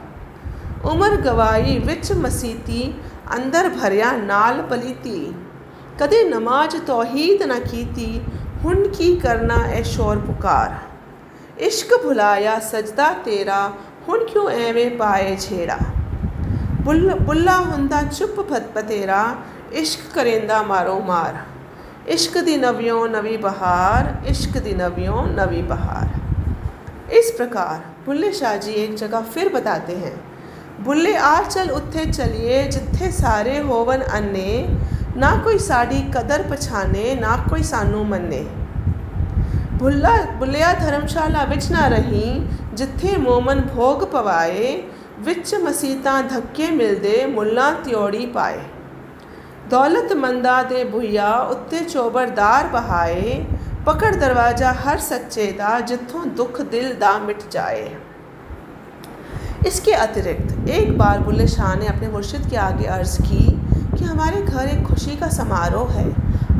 ਉਮਰ 0.85 1.15
ਗਵਾਈ 1.17 1.77
ਵਿੱਚ 1.79 2.11
ਮਸੀਤੀ 2.13 2.93
ਅੰਦਰ 3.35 3.69
ਭਰਿਆ 3.71 4.11
ਨਾਲ 4.13 4.61
ਪਲੀਤੀ 4.61 5.33
ਕਦੇ 5.99 6.23
ਨਮਾਜ਼ 6.23 6.75
ਤੌਹੀਦ 6.87 7.43
ਨਾ 7.43 7.59
ਕੀਤੀ 7.61 8.19
ਹੁਣ 8.63 8.87
ਕੀ 8.87 9.15
ਕਰਨਾ 9.15 9.57
ਐ 9.67 9.81
ਸ਼ੋਰ 9.83 10.19
ਪੁਕਾਰ 10.19 10.75
ਇਸ਼ਕ 11.59 11.93
ਭੁਲਾਇਆ 12.03 12.57
ਸਜਦਾ 12.61 13.09
ਤੇਰਾ 13.25 13.67
ਹੁਣ 14.09 14.25
ਕਿਉਂ 14.25 14.49
ਐਵੇਂ 14.49 14.89
ਪਾਏ 14.97 15.35
ਛੇੜਾ 15.39 15.77
ਬੁੱਲ 16.81 17.13
ਬੁੱਲਾ 17.21 17.57
ਹੁੰਦਾ 17.61 18.01
ਚੁੱਪ 18.03 18.39
ਫਤਪਤੇਰਾ 18.43 19.23
ਇਸ਼ਕ 19.73 20.13
ਕਰੇਂਦਾ 20.15 20.61
ਮਾਰੋ 20.63 20.99
ਮਾਰ 21.01 21.37
इश्क 22.09 22.37
दी 22.45 22.57
नवियों 22.57 23.07
नवी 23.09 23.37
बहार 23.39 24.11
इश्क 24.27 24.57
दी 24.59 24.73
नवियों 24.75 25.25
नवी 25.33 25.61
बहार 25.67 27.15
इस 27.15 27.31
प्रकार 27.37 27.81
बुल्ले 28.05 28.31
शाह 28.33 28.55
जी 28.59 28.71
एक 28.79 28.95
जगह 28.97 29.33
फिर 29.33 29.53
बताते 29.53 29.95
हैं 29.97 30.15
ਬੁੱਲੇ 30.81 31.15
ਆ 31.17 31.35
ਚਲ 31.43 31.69
ਉੱਥੇ 31.71 32.05
ਚਲੀਏ 32.05 32.61
ਜਿੱਥੇ 32.67 33.09
ਸਾਰੇ 33.11 33.59
ਹੋਵਨ 33.61 34.03
ਅੰਨੇ 34.15 34.67
ਨਾ 35.17 35.35
ਕੋਈ 35.43 35.57
ਸਾਡੀ 35.59 36.01
ਕਦਰ 36.13 36.43
ਪਛਾਣੇ 36.43 37.13
ਨਾ 37.15 37.35
ਕੋਈ 37.49 37.63
ਸਾਨੂੰ 37.63 38.05
ਮੰਨੇ 38.07 38.43
ਬੁੱਲਾ 39.73 40.11
ਬੁੱਲਿਆ 40.39 40.73
ਧਰਮਸ਼ਾਲਾ 40.73 41.43
ਵਿੱਚ 41.45 41.71
ਨਾ 41.71 41.87
ਰਹੀ 41.87 42.23
ਜਿੱਥੇ 42.73 43.15
ਮੋਮਨ 43.17 43.61
ਭੋਗ 43.67 44.03
ਪਵਾਏ 44.03 44.81
ਵਿੱਚ 45.19 45.55
ਮਸੀਤਾਂ 45.55 46.21
ਧੱਕੇ 46.23 46.69
ਮਿਲਦੇ 46.71 47.25
ਮੁੱਲਾ 47.25 47.71
ਤਿਉੜੀ 47.83 48.25
ਪਾਏ 48.25 48.59
ਦੌਲਤਮੰਦਾ 49.69 50.61
ਦੇ 50.63 50.83
ਭੁਈਆ 50.83 51.33
ਉੱਤੇ 51.41 51.79
ਚੋਬਰਦਾਰ 51.79 52.67
ਬਹਾਏ 52.67 53.43
ਪਕੜ 53.85 54.15
ਦਰਵਾਜ਼ਾ 54.15 54.73
ਹਰ 54.85 54.97
ਸੱਚੇ 55.01 55.51
ਦਾ 55.51 55.79
ਜਿੱਥੋਂ 55.81 56.25
ਦੁੱਖ 56.35 56.61
ਦਿਲ 56.61 56.93
ਦਾ 56.95 57.17
ਮਿਟ 57.19 57.43
ਜਾਏ 57.51 57.89
इसके 59.65 59.91
अतिरिक्त 59.95 60.69
एक 60.69 60.97
बार 60.97 61.19
बुल्ले 61.19 61.45
शाह 61.47 61.75
ने 61.75 61.85
अपने 61.87 62.07
मुर्शिद 62.09 62.49
के 62.49 62.55
आगे 62.57 62.85
अर्ज़ 62.87 63.15
की 63.21 63.43
कि 63.91 64.03
हमारे 64.03 64.41
घर 64.43 64.69
एक 64.69 64.83
खुशी 64.85 65.15
का 65.17 65.29
समारोह 65.31 65.91
है 65.91 66.07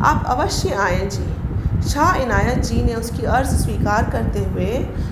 आप 0.04 0.26
अवश्य 0.28 0.74
आएँ 0.82 1.10
जी 1.10 1.90
शाह 1.90 2.16
इनायत 2.18 2.64
जी 2.66 2.84
ने 2.84 2.94
उसकी 2.96 3.26
अर्ज़ 3.32 3.56
स्वीकार 3.56 4.10
करते 4.12 4.44
हुए 4.46 4.70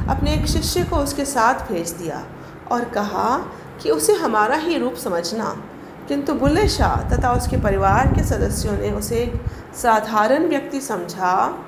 अपने 0.09 0.33
एक 0.33 0.47
शिष्य 0.49 0.83
को 0.83 0.97
उसके 0.99 1.25
साथ 1.27 1.67
भेज 1.67 1.91
दिया 1.93 2.23
और 2.71 2.85
कहा 2.91 3.27
कि 3.83 3.89
उसे 3.91 4.13
हमारा 4.17 4.55
ही 4.59 4.77
रूप 4.77 4.95
समझना 5.03 5.55
किंतु 6.08 6.34
बुल्ले 6.34 6.68
शाह 6.68 6.96
तथा 7.08 7.32
उसके 7.32 7.56
परिवार 7.56 8.06
के 8.06 8.24
सदस्यों 8.24 8.72
ने 8.72 8.90
उसे 8.90 9.16
एक 9.16 9.42
साधारण 9.74 10.48
व्यक्ति 10.48 10.80
समझा 10.80 11.58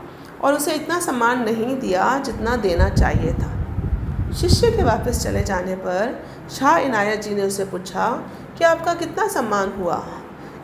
और 0.44 0.54
उसे 0.54 0.72
इतना 0.72 1.00
सम्मान 1.00 1.42
नहीं 1.42 1.80
दिया 1.80 2.18
जितना 2.18 2.56
देना 2.56 2.88
चाहिए 2.88 3.32
था। 3.32 3.54
शिष्य 4.32 4.70
के 4.70 4.82
वापस 4.82 5.22
चले 5.22 5.42
जाने 5.42 5.74
पर 5.74 6.24
शाह 6.50 6.76
इनायत 6.76 7.22
जी 7.22 7.34
ने 7.34 7.42
उसे 7.42 7.64
पूछा 7.64 8.10
कि 8.58 8.64
आपका 8.64 8.94
कितना 8.94 9.28
सम्मान 9.28 9.72
हुआ? 9.78 10.04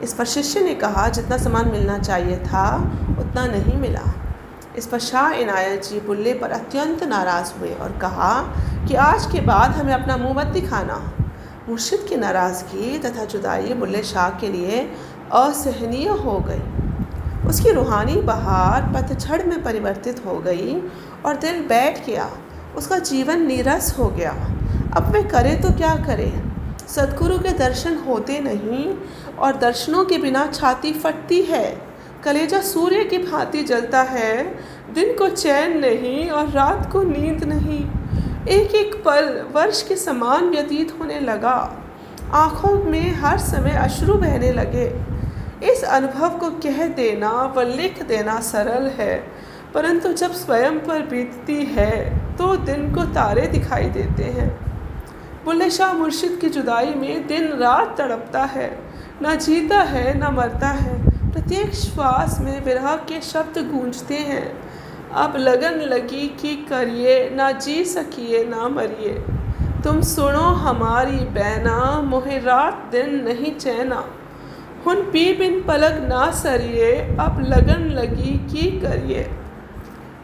इस 0.03 0.13
पर 0.13 0.25
शिष्य 0.25 0.61
ने 0.61 0.75
कहा, 0.75 1.09
जितना 1.09 1.37
सम्मान 1.39 1.71
मिलना 1.71 1.99
चाहिए 1.99 2.37
था, 2.37 2.77
उतना 3.19 3.47
नहीं 3.47 3.77
मिला। 3.79 4.15
इस 4.77 4.87
पर 4.87 4.99
शाह 4.99 5.31
इनायत 5.31 5.85
जी 5.85 6.01
बुल्ले 6.01 6.35
पर 6.35 6.51
अत्यंत 6.51 7.03
नाराज़ 7.03 7.53
हुए 7.59 7.75
और 7.75 7.93
कहा 7.93 8.43
कि 8.89 8.95
आज 8.95 9.27
के 9.33 9.41
बाद 9.41 9.71
हमें 9.71 9.95
अपना 9.95 10.17
मुँह 10.17 10.35
मत 10.35 10.47
दिखाना। 10.47 11.13
मुर्शिद 11.69 12.07
की 12.09 12.17
नाराज़गी 12.17 12.99
तथा 12.99 13.25
जुदाई 13.25 13.75
बुल्ले 13.75 14.03
शाह 14.03 14.31
के 14.31 14.49
लिए 14.49 14.81
असहनीय 15.33 16.09
हो 16.09 16.39
गई। 16.49 17.49
उसकी 17.49 17.71
रूहानी 17.71 18.17
बहार 18.23 18.83
पतझड़ 18.95 19.43
में 19.45 19.63
परिवर्तित 19.63 20.23
हो 20.27 20.39
गई 20.39 20.75
और 21.27 21.37
दिल 21.37 21.61
बैठ 21.61 22.07
गया। 22.07 22.31
उसका 22.77 22.99
जीवन 22.99 23.47
नीरस 23.47 23.95
हो 23.99 24.09
गया। 24.09 24.33
अब 24.97 25.11
वे 25.13 25.23
करे 25.23 25.57
तो 25.57 25.71
क्या 25.71 25.95
करे? 25.95 26.33
सदगुरु 26.89 27.39
के 27.39 27.49
दर्शन 27.49 27.97
होते 27.97 28.41
नहीं 28.41 28.95
और 29.39 29.57
दर्शनों 29.57 30.05
के 30.05 30.19
बिना 30.19 30.47
छाती 30.47 30.93
फटती 30.93 31.43
है। 31.43 31.83
कलेजा 32.25 32.61
सूर्य 32.61 33.05
की 33.05 33.19
भांति 33.19 33.63
जलता 33.63 34.03
है। 34.03 34.45
दिन 34.95 35.17
को 35.19 35.29
चैन 35.29 35.79
नहीं 35.79 36.31
और 36.31 36.49
रात 36.49 36.93
को 36.93 37.03
नींद 37.03 37.45
नहीं। 37.45 37.84
एक 38.45 38.75
एक 38.75 38.95
पल 39.05 39.29
वर्ष 39.53 39.83
के 39.83 39.97
समान 39.97 40.49
व्यतीत 40.51 40.93
होने 41.01 41.21
लगा। 41.21 41.57
आँखों 42.33 42.73
में 42.85 43.15
हर 43.15 43.39
समय 43.39 43.77
अश्रु 43.79 44.15
बहने 44.15 44.53
लगे। 44.53 44.87
इस 45.65 45.85
अनुभव 45.85 46.37
को 46.39 46.51
कह 46.63 46.87
देना 46.89 47.31
व 47.57 47.63
लिख 47.69 48.03
देना 48.03 48.39
सरल 48.41 48.87
है, 48.99 49.17
परंतु 49.75 50.13
जब 50.13 50.33
स्वयं 50.33 50.79
पर 50.81 51.03
बीतती 51.03 51.65
है 51.67 52.37
तो 52.37 52.55
दिन 52.57 52.95
को 52.95 53.05
तारे 53.15 53.47
दिखाई 53.47 53.89
देते 53.91 54.25
हैं। 54.33 54.49
बुल्ले 55.45 55.71
शाह 55.71 55.93
मुर्शिद 55.93 56.39
की 56.41 56.49
जुदाई 56.49 56.95
में 56.95 57.27
दिन 57.27 57.49
रात 57.53 57.97
तड़पता 57.99 58.45
है। 58.45 58.71
न 59.23 59.37
जीता 59.37 59.81
है, 59.83 60.19
न 60.19 60.35
मरता 60.35 60.69
है। 60.69 61.03
प्रत्येक 61.33 61.75
श्वास 61.75 62.39
में 62.41 62.65
विरह 62.65 62.95
के 63.09 63.21
शब्द 63.23 63.59
गूंजते 63.71 64.15
हैं। 64.15 64.47
अब 65.13 65.37
लगन 65.37 65.81
लगी 65.81 66.29
कि 66.41 66.57
करिए, 66.57 67.31
ना 67.31 67.51
जी 67.51 67.85
सकिए, 67.85 68.45
ना 68.45 68.69
मरिए। 68.69 69.25
तुम 69.85 70.01
सुनो 70.01 70.41
हमारी 70.41 71.17
बैना 71.17 72.03
मोहे 72.03 72.39
रात 72.39 72.89
दिन 72.93 73.25
नहीं 73.25 73.55
चैना। 73.55 74.05
हुन 74.87 74.97
पी 74.97 75.35
बिन 75.35 75.63
पलक 75.63 75.99
ना 76.09 76.31
सरिए, 76.31 76.93
अब 77.21 77.45
लगन 77.49 77.91
लगी 77.91 78.39
की 78.39 78.81
करिए। 78.81 79.31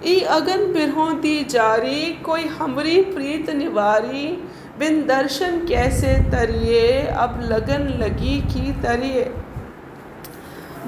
ई 0.07 0.21
अगन 0.21 0.73
बिरहों 0.73 1.21
दी 1.21 1.45
जारी, 1.45 2.13
कोई 2.13 2.45
हमरी 2.45 3.01
प्रीत 3.01 3.51
निवारी। 3.51 4.49
बिन 4.79 5.07
दर्शन 5.07 5.67
कैसे 5.67 6.15
तरिए, 6.15 7.03
अब 7.03 7.41
लगन 7.43 7.99
लगी 7.99 8.41
की 8.41 8.73
तरिए। 8.73 9.31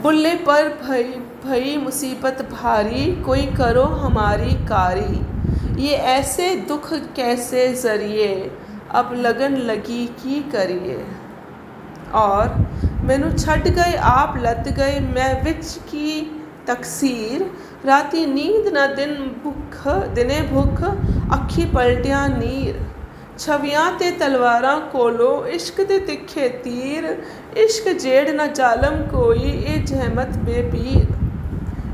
बुल्ले 0.02 0.34
पर 0.34 0.68
भई 0.68 1.22
भई 1.44 1.76
मुसीबत 1.76 2.48
भारी, 2.52 3.22
कोई 3.22 3.46
करो 3.46 3.82
हमारी 3.82 4.54
कारी। 4.54 5.20
ये 5.82 5.94
ऐसे 5.94 6.56
दुख 6.56 6.92
कैसे 6.92 7.74
ज़रिए, 7.74 8.50
अब 8.90 9.14
लगन 9.14 9.56
लगी 9.56 10.06
की 10.06 10.42
करिए। 10.42 11.04
और, 12.14 12.68
मैनू 13.04 13.30
छट 13.38 13.68
गए, 13.68 13.94
आप 13.96 14.34
लत 14.36 14.64
गए, 14.68 15.00
मैं 15.00 15.44
विच 15.44 15.74
की 15.74 16.42
तकसीर? 16.66 17.50
राती 17.84 18.26
नींद 18.26 18.72
न 18.76 18.96
दिन 18.96 19.14
भुख, 19.44 19.88
दिने 19.88 20.40
भुख, 20.40 20.82
अखी 21.38 21.64
पलटिया 21.64 22.26
नीर। 22.26 22.86
छवियाँ 23.38 23.98
ते 23.98 24.10
तलवारां 24.10 24.80
कोलो, 24.80 25.46
इश्क 25.46 25.80
दे 25.80 25.98
तिखे 25.98 26.48
तीर। 26.48 27.22
इश्क 27.58 27.98
जेड़ 27.98 28.30
न 28.30 28.52
जालम 28.52 28.96
कोई, 28.96 29.64
ए 29.68 29.84
जहमत 29.88 30.28
बेपीर। 30.28 31.11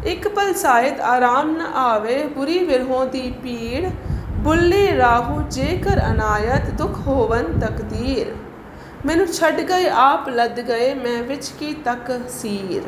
एक 0.07 0.27
पल 0.35 0.53
शायद 0.55 1.01
आराम 1.03 1.49
न 1.51 1.61
आवे 1.77 2.17
बुरी 2.35 2.59
विरहों 2.65 3.07
दी 3.11 3.21
पीड़ 3.43 3.89
बुल्ले 4.43 4.85
राहु 4.97 5.41
जेकर 5.51 5.99
अनायत 6.01 6.69
दुख 6.79 6.99
होवन 7.07 7.59
तकदीर 7.61 8.35
मैनू 9.07 9.27
छड़ 9.29 9.61
गए 9.63 9.89
आप 9.99 10.27
लद 10.31 10.61
गए 10.69 10.93
मैं 10.97 11.21
विच 11.29 11.49
की 11.59 11.73
तक 11.85 12.11
सीर 12.31 12.87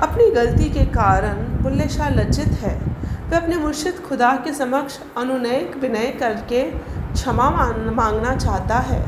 अपनी 0.00 0.30
गलती 0.32 0.68
के 0.70 0.84
कारण 0.92 1.42
बुल्ले 1.62 1.88
शाह 1.88 2.10
लज्जित 2.10 2.52
है 2.60 2.76
वह 2.76 3.36
अपने 3.36 3.56
मुर्शिद 3.58 4.02
खुदा 4.08 4.34
के 4.44 4.52
समक्ष 4.54 4.98
अनुनय 5.18 5.64
विनय 5.78 6.10
करके 6.20 6.62
क्षमा 7.12 7.50
मांगना 7.50 8.34
चाहता 8.36 8.78
है 8.90 9.00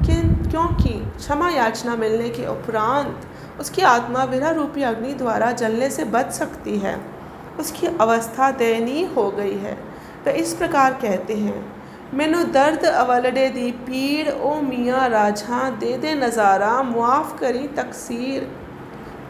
कि 0.00 0.20
क्योंकि 0.44 0.98
क्षमा 1.16 1.48
याचना 1.50 1.96
मिलने 1.96 2.28
के 2.30 2.46
उपरांत 2.48 3.26
उसकी 3.60 3.82
आत्मा 3.82 4.24
विरह 4.24 4.50
रूपी 4.50 4.82
अग्नि 4.82 5.12
द्वारा 5.14 5.50
जलने 5.52 5.90
से 5.90 6.04
बच 6.06 6.30
सकती 6.32 6.78
है। 6.78 6.98
उसकी 7.60 7.86
अवस्था 7.86 8.50
दयनीय 8.50 9.04
हो 9.06 9.30
गई 9.30 9.56
है। 9.56 9.74
तो 10.24 10.30
इस 10.32 10.52
प्रकार 10.54 10.92
कहते 10.92 11.34
हैं, 11.34 11.64
मैनू 12.14 12.42
दर्द, 12.42 12.84
अवलडे 12.84 13.48
दी 13.48 13.70
पीड़, 13.86 14.28
ओ 14.28 14.60
मियाँ 14.60 15.08
राझा 15.08 15.70
दे 15.70 15.96
दे 15.98 16.14
नज़ारा, 16.14 16.82
मुआफ़ 16.82 17.36
करी 17.40 17.66
तकसीर। 17.76 18.46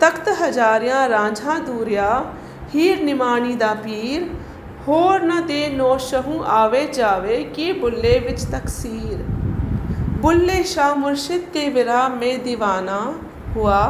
तख्त 0.00 0.28
हजारियाँ 0.40 1.06
राझा 1.08 1.58
दूरिया, 1.58 2.10
हीर 2.70 3.02
निमानी 3.02 3.54
दा 3.54 3.72
पीर। 3.76 4.30
होर 4.88 5.22
न 5.22 5.40
दे 5.46 5.68
नौशहू 5.68 6.42
आवे 6.42 6.86
जावे, 6.94 7.42
कि 7.56 7.72
बुल्ले 7.72 8.18
विच 8.18 8.44
तकसीर। 8.44 9.24
बुल्ले 10.20 10.62
शाह 10.64 10.94
मुर्शिद 10.94 11.50
के 11.52 11.68
विराम 11.68 12.12
में 12.12 12.44
दीवाना 12.44 13.00
हुआ। 13.58 13.86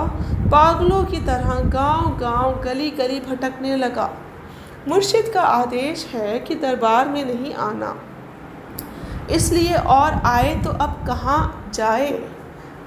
पागलों 0.52 1.04
की 1.04 1.16
तरह 1.16 1.61
गाँव 1.61 2.18
गाँव 2.18 2.62
गली 2.64 2.90
गली 2.90 3.20
भटकने 3.20 3.76
लगा। 3.76 4.11
मुर्शिद 4.88 5.31
का 5.35 5.42
आदेश 5.42 6.07
है 6.14 6.38
कि 6.38 6.54
दरबार 6.54 7.09
में 7.09 7.24
नहीं 7.24 7.54
आना। 7.54 7.96
इसलिए 9.31 9.74
और 9.74 10.12
आए 10.12 10.54
तो 10.54 10.70
अब 10.70 11.04
कहाँ 11.07 11.70
जाए? 11.74 12.12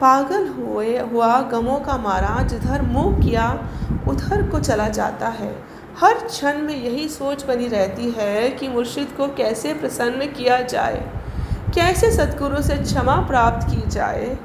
पागल 0.01 0.47
हुए, 0.47 0.99
हुआ 0.99 1.41
गमों 1.41 1.79
का 1.79 1.97
मारा, 1.97 2.43
जिधर 2.43 2.81
मुँह 2.81 3.19
किया, 3.19 3.69
उधर 4.07 4.49
को 4.49 4.59
चला 4.59 4.87
जाता 4.89 5.27
है। 5.27 5.63
हर 6.01 6.13
क्षण 6.13 6.57
में 6.57 6.83
यही 6.83 7.09
सोच 7.09 7.45
बनी 7.45 7.67
रहती 7.67 8.11
है 8.17 8.49
कि 8.49 8.67
मुर्शिद 8.67 9.07
को 9.17 9.27
कैसे 9.27 9.73
प्रसन्न 9.73 10.25
किया 10.25 10.61
जाए? 10.61 11.11
कैसे 11.75 12.11
सदगुरु 12.11 12.61
से 12.61 12.77
क्षमा 12.77 13.15
प्राप्त 13.15 13.67
की 13.67 13.89
जाए? 13.89 14.37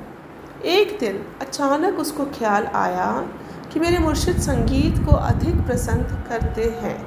एक 0.64 0.96
दिन 1.00 1.24
अचानक 1.40 1.98
उसको 1.98 2.24
ख्याल 2.24 2.66
आया 2.66 3.10
कि 3.72 3.80
मेरे 3.80 3.98
मुर्शिद 3.98 4.38
संगीत 4.40 4.98
को 5.04 5.12
अधिक 5.12 5.56
प्रसन्न 5.66 6.22
करते 6.28 6.64
हैं। 6.82 6.98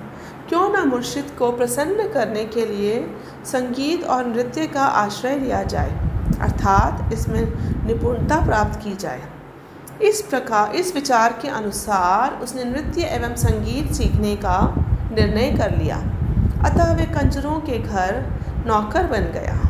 क्यों 0.49 0.69
ना 0.69 0.83
मुर्शिद 0.85 1.31
को 1.39 1.51
प्रसन्न 1.51 2.07
करने 2.07 2.45
के 2.45 2.65
लिए 2.65 2.99
संगीत 3.45 4.03
और 4.03 4.25
नृत्य 4.25 4.67
का 4.67 4.81
आश्रय 4.81 5.37
लिया 5.39 5.63
जाए, 5.63 5.91
अर्थात 6.41 7.13
इसमें 7.13 7.41
निपुणता 7.85 8.45
प्राप्त 8.45 8.79
की 8.79 8.95
जाए। 8.95 9.21
इस 10.01 10.21
प्रकार, 10.21 10.75
इस 10.75 10.93
विचार 10.95 11.39
के 11.41 11.47
अनुसार 11.47 12.39
उसने 12.43 12.63
नृत्य 12.63 13.01
एवं 13.01 13.35
संगीत 13.35 13.91
सीखने 13.93 14.35
का 14.35 14.59
निर्णय 15.11 15.51
कर 15.57 15.75
लिया। 15.77 15.97
अतः 16.65 16.93
वे 16.93 17.05
कंजरों 17.05 17.59
के 17.59 17.79
घर 17.79 18.23
नौकर 18.67 19.07
बन 19.07 19.31
गया। 19.33 19.68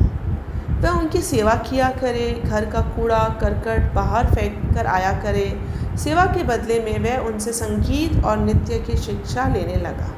वह 0.80 0.90
उनकी 0.90 1.22
सेवा 1.22 1.54
किया 1.54 1.90
करे, 1.90 2.42
घर 2.46 2.66
का 2.66 2.82
कूड़ा, 2.82 3.38
करकट 3.42 3.94
बाहर 3.94 4.26
फेंक 4.26 4.76
कर 4.76 4.86
आया 4.86 5.12
करे। 5.12 5.62
सेवा 5.98 6.26
के 6.26 6.44
बदले 6.44 6.80
में 6.80 7.00
वह 7.00 7.28
उनसे 7.28 7.54
संगीत 7.54 8.24
और 8.26 8.38
नृत्य 8.38 8.80
की 8.80 8.98
शिक्षा 8.98 9.48
लेने 9.48 9.76
लगा। 9.76 10.10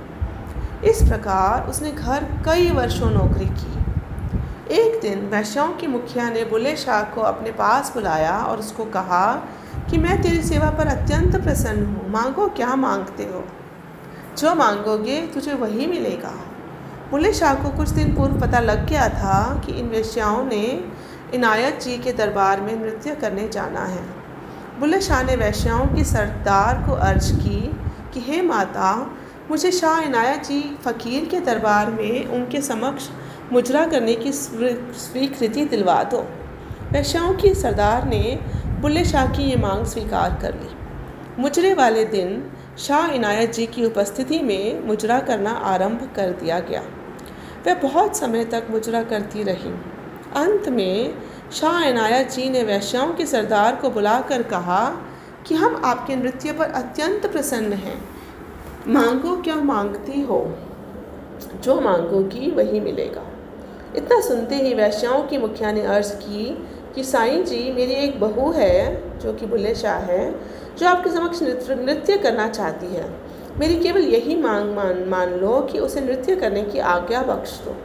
इस 0.84 1.04
प्रकार 1.04 1.68
उसने 1.68 1.92
घर 1.92 2.24
कई 2.46 2.70
वर्षों 2.70 3.10
नौकरी 3.10 3.46
की। 3.46 3.72
एक 4.76 5.02
दिन 5.02 5.20
वैश्याओं 5.20 5.74
की 5.74 5.88
मुखिया 5.88 6.30
ने 6.30 6.46
बुले 6.46 6.76
शाह 6.76 7.04
को 7.04 7.22
अपने 7.22 7.52
पास 7.52 7.94
बुलाया 7.94 8.38
और 8.38 8.60
उसको 8.60 8.86
कहा 8.86 9.34
कि 9.90 9.98
मैं 9.98 10.22
तेरी 10.22 10.44
सेवा 10.44 10.70
पर 10.70 10.88
अत्यंत 10.88 11.36
प्रसन्न 11.36 11.86
हूँ, 11.86 12.10
मांगो 12.12 12.48
क्या 12.48 12.76
मांगते 12.76 13.24
हो? 13.24 13.44
जो 14.38 14.56
मांगोगे 14.56 15.22
तुझे 15.22 15.54
वही 15.54 15.88
मिलेगा। 15.88 16.34
बुल्ले 17.12 17.34
शाह 17.34 17.54
को 17.54 17.70
कुछ 17.70 17.90
दिन 17.90 18.16
पूर्व 18.16 18.40
पता 18.40 18.60
लग 18.60 18.86
गया 18.90 19.10
था 19.10 19.62
कि 19.66 19.72
इन 19.72 19.86
वेश्याओं 19.86 20.46
ने 20.46 20.84
इनायत 21.34 21.82
जी 21.82 21.98
के 21.98 22.12
दरबार 22.12 22.62
में 22.62 22.76
नृत्य 22.76 23.16
करने 23.16 23.48
जाना 23.48 23.80
है। 23.80 24.04
बुल्ले 24.80 25.02
शाह 25.02 25.24
ने 25.24 25.36
वैश्याओं 25.36 25.88
की 25.88 26.04
सरदार 26.04 26.84
को 26.88 26.94
अर्ज़ 26.94 27.34
की 27.34 27.60
कि, 28.14 28.20
हे 28.20 28.42
माता, 28.42 29.18
मुझे 29.50 29.72
शाह 29.72 30.00
इनायत 30.00 30.46
जी 30.46 30.78
फ़कीर 30.86 31.26
के 31.26 31.40
दरबार 31.40 31.92
में 31.92 32.26
उनके 32.28 32.62
समक्ष 32.62 33.10
मुजरा 33.54 33.86
करने 33.86 34.16
की 34.16 34.32
स्वीकृति 34.32 35.66
दिलवा 35.66 36.04
दो। 36.04 36.22
वैश्याओं 36.92 37.34
की 37.34 37.54
सरदार 37.56 38.08
ने 38.08 38.40
बुल्ले 38.82 39.06
शाह 39.06 39.28
की 39.28 39.44
ये 39.44 39.58
मांग 39.58 39.86
स्वीकार 39.86 40.40
कर 40.42 40.54
ली। 40.54 40.70
मुजरे 41.42 41.74
वाले 41.74 42.06
दिन 42.06 42.52
शाह 42.78 43.08
इनायत 43.08 43.54
जी 43.54 43.66
की 43.66 43.86
उपस्थिति 43.86 44.40
में 44.40 44.88
मुजरा 44.88 45.20
करना 45.20 45.52
आरंभ 45.52 46.10
कर 46.16 46.32
दिया 46.32 46.60
गया। 46.60 46.84
वह 47.68 47.74
बहुत 47.74 48.16
समय 48.16 48.46
तक 48.46 48.64
मुजरा 48.70 49.04
करती 49.04 49.44
रही। 49.44 49.74
अंत 50.36 50.70
में 50.70 51.16
शाह 51.52 51.84
इनायत 51.84 52.32
जी 52.32 52.50
ने 52.50 52.64
वैश्याओं 52.64 53.14
के 53.14 53.26
सरदार 53.26 53.76
को 53.76 53.90
बुलाकर 53.90 54.44
कहा 54.44 54.90
कि 55.48 55.56
हम 55.56 55.82
आपके 55.86 56.16
नृत्य 56.16 56.52
पर 56.52 56.66
अत्यंत 56.66 57.26
प्रसन्न 57.32 57.74
हैं। 57.74 58.10
मांगो 58.88 59.42
क्या 59.42 59.56
मांगती 59.56 60.22
हो? 60.22 60.58
जो 61.64 61.82
मांगोगी 61.82 62.52
वही 62.52 62.80
मिलेगा। 62.80 63.28
इतना 63.96 64.22
सुनते 64.22 64.56
ही 64.56 64.74
वैश्याओं 64.74 65.24
की 65.24 65.38
मुखिया 65.38 65.72
ने 65.72 65.82
अर्ज़ 65.82 66.14
की 66.14 66.68
कि 66.96 67.04
साईं 67.04 67.46
जी, 67.46 67.72
मेरी 67.72 67.94
एक 67.94 68.20
बहू 68.20 68.52
है, 68.52 69.04
जो 69.20 69.34
कि 69.34 69.46
बुल्ले 69.46 69.76
शाह 69.76 69.98
है, 69.98 70.40
जो 70.78 70.88
आपके 70.88 71.10
समक्ष 71.10 71.42
नृत्य 71.42 71.76
नृत्य 71.76 72.18
करना 72.18 72.48
चाहती 72.48 72.86
है। 72.86 73.31
मेरी 73.60 73.76
केवल 73.76 74.02
यही 74.02 74.36
मांग 74.36 74.76
मान 74.76 75.04
मान 75.08 75.30
लो 75.30 75.60
कि 75.72 75.80
उसे 75.80 76.02
नृत्य 76.02 76.36
करने 76.36 76.64
की 76.64 76.80
आज्ञा 76.80 77.22
बख्श 77.22 77.62
दो। 77.66 77.76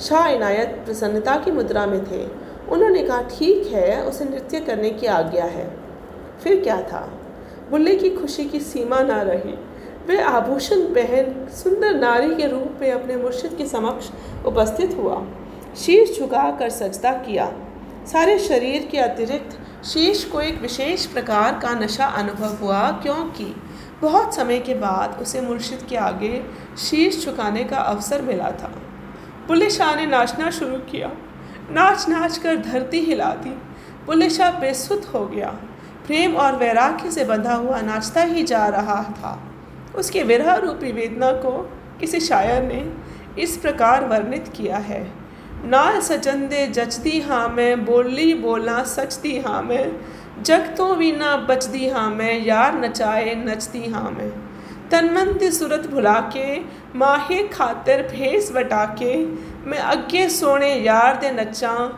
शाह 0.00 0.28
इनायत 0.28 0.82
प्रसन्नता 0.84 1.36
की 1.36 1.50
मुद्रा 1.50 1.86
में 1.86 2.04
थे। 2.04 2.46
उन्होंने 2.68 3.02
कहा, 3.02 3.22
ठीक 3.22 3.66
है, 3.66 4.04
उसे 4.04 4.24
नृत्य 4.24 4.60
करने 4.60 4.90
की 4.90 5.06
आज्ञा 5.06 5.44
है। 5.44 5.76
फिर 6.42 6.60
क्या 6.60 6.82
था? 6.82 7.18
बुल्ले 7.70 7.96
की 7.96 8.10
खुशी 8.10 8.44
की 8.44 8.60
सीमा 8.60 9.00
ना 9.00 9.22
रही। 9.22 9.54
वह 10.08 10.28
आभूषण 10.28 10.80
पहन 10.80 11.48
सुंदर 11.50 11.94
नारी 11.94 12.34
के 12.34 12.46
रूप 12.46 12.78
में 12.80 12.92
अपने 12.92 13.16
मुर्शिद 13.16 13.54
के 13.54 13.66
समक्ष 13.66 14.10
उपस्थित 14.46 14.94
हुआ। 14.96 15.26
शीश 15.76 16.18
झुकाकर 16.18 16.70
सजदा 16.70 17.12
किया। 17.12 17.52
सारे 18.12 18.38
शरीर 18.38 18.88
के 18.92 18.98
अतिरिक्त 18.98 19.58
शीश 19.84 20.24
को 20.24 20.40
एक 20.40 20.62
विशेष 20.62 21.06
प्रकार 21.06 21.60
का 21.62 21.74
नशा 21.74 22.04
अनुभव 22.04 22.64
हुआ, 22.64 22.90
क्योंकि 22.90 23.54
बहुत 24.00 24.34
समय 24.34 24.58
के 24.58 24.74
बाद 24.74 25.18
उसे 25.22 25.40
मुर्शिद 25.40 25.86
के 25.88 25.96
आगे 25.96 26.42
शीश 26.78 27.24
झुकाने 27.24 27.64
का 27.64 27.76
अवसर 27.76 28.22
मिला 28.22 28.50
था। 28.52 28.72
बुल्ले 29.48 29.70
शाह 29.70 29.94
ने 29.96 30.06
नाचना 30.06 30.50
शुरू 30.50 30.76
किया। 30.90 31.10
नाच 31.70 32.08
नाच 32.08 32.38
कर 32.38 32.56
धरती 32.56 33.00
हिला 33.00 33.30
दी 33.34 33.50
बुल्ले 34.06 34.30
शाह 34.30 34.50
बेसुध 34.50 35.04
हो 35.04 35.26
गया। 35.26 35.48
प्रेम 36.06 36.36
और 36.36 36.56
वैराग्य 36.56 37.10
से 37.10 37.24
बंधा 37.24 37.54
हुआ 37.54 37.80
नाचता 37.80 38.22
ही 38.22 38.42
जा 38.42 38.66
रहा 38.68 39.02
था। 39.12 39.38
उसके 39.94 40.22
विरह 40.22 40.54
रूपी 40.54 40.92
वेदना 40.92 41.30
को 41.32 41.52
किसी 42.00 42.20
शायर 42.20 42.62
ने 42.62 42.84
इस 43.42 43.56
प्रकार 43.56 44.04
वर्णित 44.04 44.52
किया 44.56 44.76
है। 44.76 45.02
नाल 45.64 46.00
सचंदे 46.00 46.66
जचती 46.66 47.20
हाँ 47.20 47.48
मैं, 47.48 47.84
बोली 47.84 48.34
बोला 48.34 48.82
सचती 48.84 49.38
हाँ 49.38 49.62
मैं 49.62 49.86
ਜਗ 50.42 50.60
ਤੋਂ 50.76 50.96
ਵੀ 50.96 51.12
ਨਾ 51.12 51.36
ਬਚਦੀ 51.36 51.90
ਹਾਂ 51.90 52.10
ਮੈਂ, 52.10 52.32
ਯਾਰ 52.32 52.72
ਨਚਾਏ 52.72 53.34
ਨੱਚਦੀ 53.34 53.92
ਹਾਂ 53.92 54.10
ਮੈਂ। 54.10 54.30
ਤਨ 54.90 55.10
ਮਨ 55.10 55.38
ਦੀ 55.38 55.50
ਸੂਰਤ 55.50 55.86
ਭੁਲਾ 55.86 56.20
ਕੇ, 56.20 56.64
ਮਾਹੇ 56.96 57.48
ਖਾਤਰ 57.48 58.02
ਭੇਸ 58.02 58.50
ਵਟਾ 58.52 58.84
ਕੇ, 58.86 59.26
ਮੈਂ 59.66 59.92
ਅੱਗੇ 59.92 60.28
ਸੋਹਣੇ 60.28 60.78
ਯਾਰ 60.78 61.14
ਦੇ 61.14 61.30
ਨੱਚਾਂ, 61.30 61.90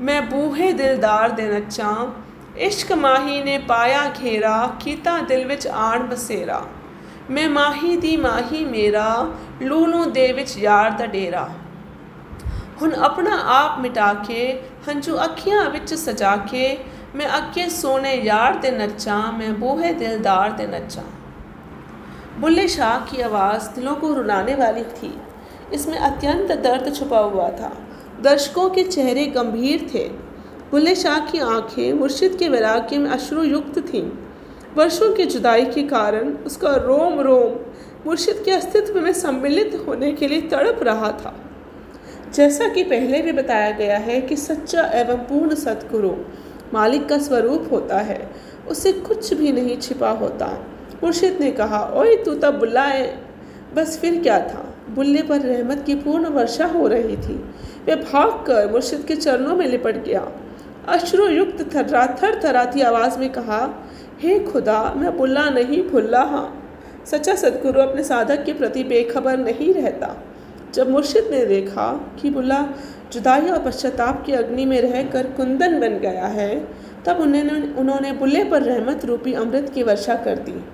ਮੈਂ 0.00 0.22
ਬੂਹੇ 0.22 0.72
ਦਿਲਦਾਰ 0.72 1.28
ਦੇ 1.28 1.48
ਨੱਚਾਂ। 1.48 2.06
ਇਸ਼ਕ 2.58 2.92
ਮਾਹੀ 2.92 3.42
ਨੇ 3.42 3.58
ਪਾਇਆ 3.58 4.00
ਘੇਰਾ 4.22 4.70
ਕੀਤਾ 4.80 5.18
ਦਿਲ 5.18 5.44
ਵਿੱਚ 5.44 5.66
ਆਣ 5.66 6.02
ਬਸੇਰਾ। 6.02 6.62
ਮੈਂ 7.30 7.50
ਮਾਹੀ 7.50 7.96
ਦੀ 7.96 8.16
ਮਾਹੀ 8.16 8.64
ਮੇਰਾ 8.64 9.30
ਲੂਲੂ 9.62 10.04
ਦੇ 10.04 10.32
ਵਿੱਚ 10.32 10.58
ਯਾਰ 10.58 10.90
ਦਾ 10.90 11.06
ਡੇਰਾ। 11.06 11.48
ਹੁਣ 12.82 12.94
ਆਪਣਾ 12.94 13.38
ਆਪ 13.46 13.78
ਮਿਟਾ 13.78 14.14
ਕੇ, 14.14 14.62
ਹੰਝੂ 14.88 15.24
ਅੱਖੀਆਂ 15.24 15.70
ਵਿੱਚ 15.70 15.94
ਸਜਾ 15.94 16.36
ਕੇ 16.36 16.76
मैं 17.14 17.26
अगे 17.26 17.68
सोने 17.70 18.12
यार 18.14 18.58
ते 18.62 18.70
नचा 18.70 19.16
मैं 19.32 19.60
बूहे 19.60 19.92
दिलदार 19.94 20.52
ते 20.52 20.66
नचा 20.66 21.04
बुल्ले 22.40 22.66
शाह 22.68 22.98
की 23.00 23.22
आवाज़ 23.22 23.68
दिलों 23.74 23.94
को 23.96 24.12
रुलाने 24.14 24.54
वाली 24.54 24.82
थी। 24.82 25.12
इसमें 25.72 25.98
अत्यंत 25.98 26.52
दर्द 26.52 26.94
छुपा 26.94 27.18
हुआ 27.18 27.48
था। 27.50 27.72
दर्शकों 28.22 28.68
के 28.70 28.84
चेहरे 28.84 29.26
गंभीर 29.26 29.88
थे। 29.94 30.08
बुल्ले 30.70 30.94
शाह 30.94 31.18
की 31.20 31.38
आँखें 31.38 31.92
मुर्शिद 31.92 32.36
के 32.36 32.48
वैराग्य 32.48 32.98
में 32.98 33.10
अश्रुयुक्त 33.10 33.78
थीं। 33.78 34.10
वर्षों 34.76 35.12
की 35.14 35.26
जुदाई 35.26 35.64
के 35.64 35.82
कारण 35.82 36.32
उसका 36.46 36.74
रोम 36.76 37.20
रोम 37.20 37.54
मुर्शिद 38.06 38.42
के 38.44 38.50
अस्तित्व 38.50 39.00
में 39.00 39.12
सम्मिलित 39.12 39.84
होने 39.86 40.12
के 40.12 40.28
लिए 40.28 40.40
तड़प 40.40 40.82
रहा 40.82 41.10
था। 41.12 41.34
जैसा 42.34 42.68
कि 42.68 42.82
पहले 42.84 43.22
भी 43.22 43.32
बताया 43.32 43.70
गया 43.70 43.98
है 43.98 44.20
कि 44.20 44.36
सच्चा 44.36 44.82
एवं 44.94 45.16
पूर्ण 45.16 45.54
सतगुरु 45.54 46.10
मालिक 46.74 47.08
का 47.08 47.18
स्वरूप 47.18 47.68
होता 47.72 47.98
है 47.98 48.30
उससे 48.68 48.92
कुछ 48.92 49.34
भी 49.34 49.52
नहीं 49.52 49.78
छिपा 49.78 50.10
होता। 50.10 50.46
मुर्शिद 51.04 51.38
ने 51.40 51.50
कहा, 51.50 51.92
ओए, 51.94 52.16
तू 52.16 52.34
तब 52.34 52.58
बुलाए 52.58 53.18
बस 53.74 53.98
फिर 53.98 54.22
क्या 54.22 54.38
था? 54.38 54.74
बुल्ले 54.90 55.22
पर 55.22 55.40
रहमत 55.40 55.82
की 55.86 55.94
पूर्ण 55.94 56.26
वर्षा 56.26 56.66
हो 56.66 56.86
रही 56.88 57.16
थी। 57.16 57.34
वह 57.88 57.94
भाग 57.94 58.44
कर 58.46 58.70
मुर्शिद 58.72 59.04
के 59.08 59.16
चरणों 59.16 59.56
में 59.56 59.66
लिपट 59.66 59.96
गया। 59.96 60.32
अश्रुयुक्त 60.88 61.74
थर्रा 61.74 62.06
थर 62.22 62.40
थराती 62.44 62.80
आवाज़ 62.80 63.18
में 63.18 63.32
कहा, 63.32 63.88
हे 64.20 64.38
खुदा, 64.40 64.94
मैं 64.96 65.16
बुल्ला 65.16 65.50
नहीं, 65.50 65.82
भुल्ला 65.82 66.22
हाँ। 66.22 66.62
सच्चा 67.06 67.34
सदगुरु 67.34 67.80
अपने 67.80 68.04
साधक 68.04 68.44
के 68.44 68.52
प्रति 68.52 68.84
बेखबर 68.84 69.36
नहीं 69.36 69.74
रहता। 69.74 70.16
जब 70.74 70.90
मुर्शिद 70.90 71.28
ने 71.30 71.46
देखा 71.46 72.16
कि 72.20 72.30
बुल्ला 72.30 72.68
जुदाई 73.12 73.48
और 73.48 73.62
पश्चाताप 73.62 74.24
की 74.26 74.32
अग्नि 74.32 74.64
में 74.64 74.80
रहकर 74.80 75.26
कुंदन 75.26 75.80
बन 75.80 75.98
गया 75.98 76.26
है, 76.26 76.68
तब 77.06 77.16
उन्होंने 77.16 77.74
उन्होंने 77.78 78.12
बुल्ले 78.12 78.44
पर 78.44 78.62
रहमत 78.62 79.04
रूपी 79.04 79.32
अमृत 79.32 79.70
की 79.74 79.82
वर्षा 79.82 80.14
कर 80.14 80.36
दी। 80.36 80.64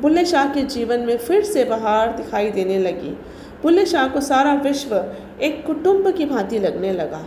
बुल्ले 0.00 0.24
शाह 0.24 0.54
के 0.54 0.62
जीवन 0.62 1.00
में 1.00 1.16
फिर 1.18 1.42
से 1.44 1.64
बहार 1.64 2.16
दिखाई 2.16 2.50
देने 2.50 2.78
लगी। 2.78 3.18
बुल्ले 3.62 3.86
शाह 3.86 4.08
को 4.08 4.20
सारा 4.20 4.54
विश्व 4.54 5.14
एक 5.42 5.66
कुटुंब 5.66 6.10
की 6.10 6.24
भांति 6.24 6.58
लगने 6.58 6.92
लगा। 6.92 7.24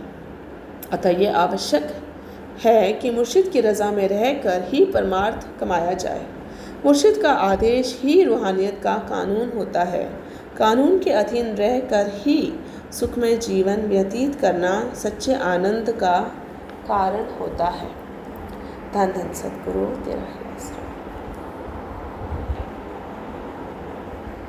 अतः 0.92 1.10
ये 1.10 1.26
आवश्यक 1.26 1.94
है 2.64 2.92
कि 2.92 3.10
मुर्शिद 3.10 3.48
की 3.48 3.60
रज़ा 3.60 3.90
में 3.90 4.08
रहकर 4.08 4.62
ही 4.68 4.84
परमार्थ 4.84 5.60
कमाया 5.60 5.92
जाए। 5.92 6.26
मुर्शिद 6.84 7.16
का 7.16 7.30
आदेश 7.30 8.00
ही 8.04 8.22
रूहानियत 8.22 8.80
का 8.84 8.94
कानून 8.94 9.52
होता 9.56 9.82
है। 9.82 10.25
कानून 10.58 10.98
के 10.98 11.10
अधीन 11.10 11.54
रहकर 11.54 12.10
ही 12.14 12.60
सुखमय 12.92 13.36
जीवन 13.36 13.76
व्यतीत 13.76 14.34
करना 14.40 14.94
सच्चे 14.94 15.34
आनंद 15.34 15.90
का 15.90 16.18
कारण 16.88 17.38
होता 17.40 17.66
है। 17.66 17.88
धन 18.94 19.12
धन 19.12 19.32
सदगुरु, 19.32 19.86
तेरा 20.04 20.45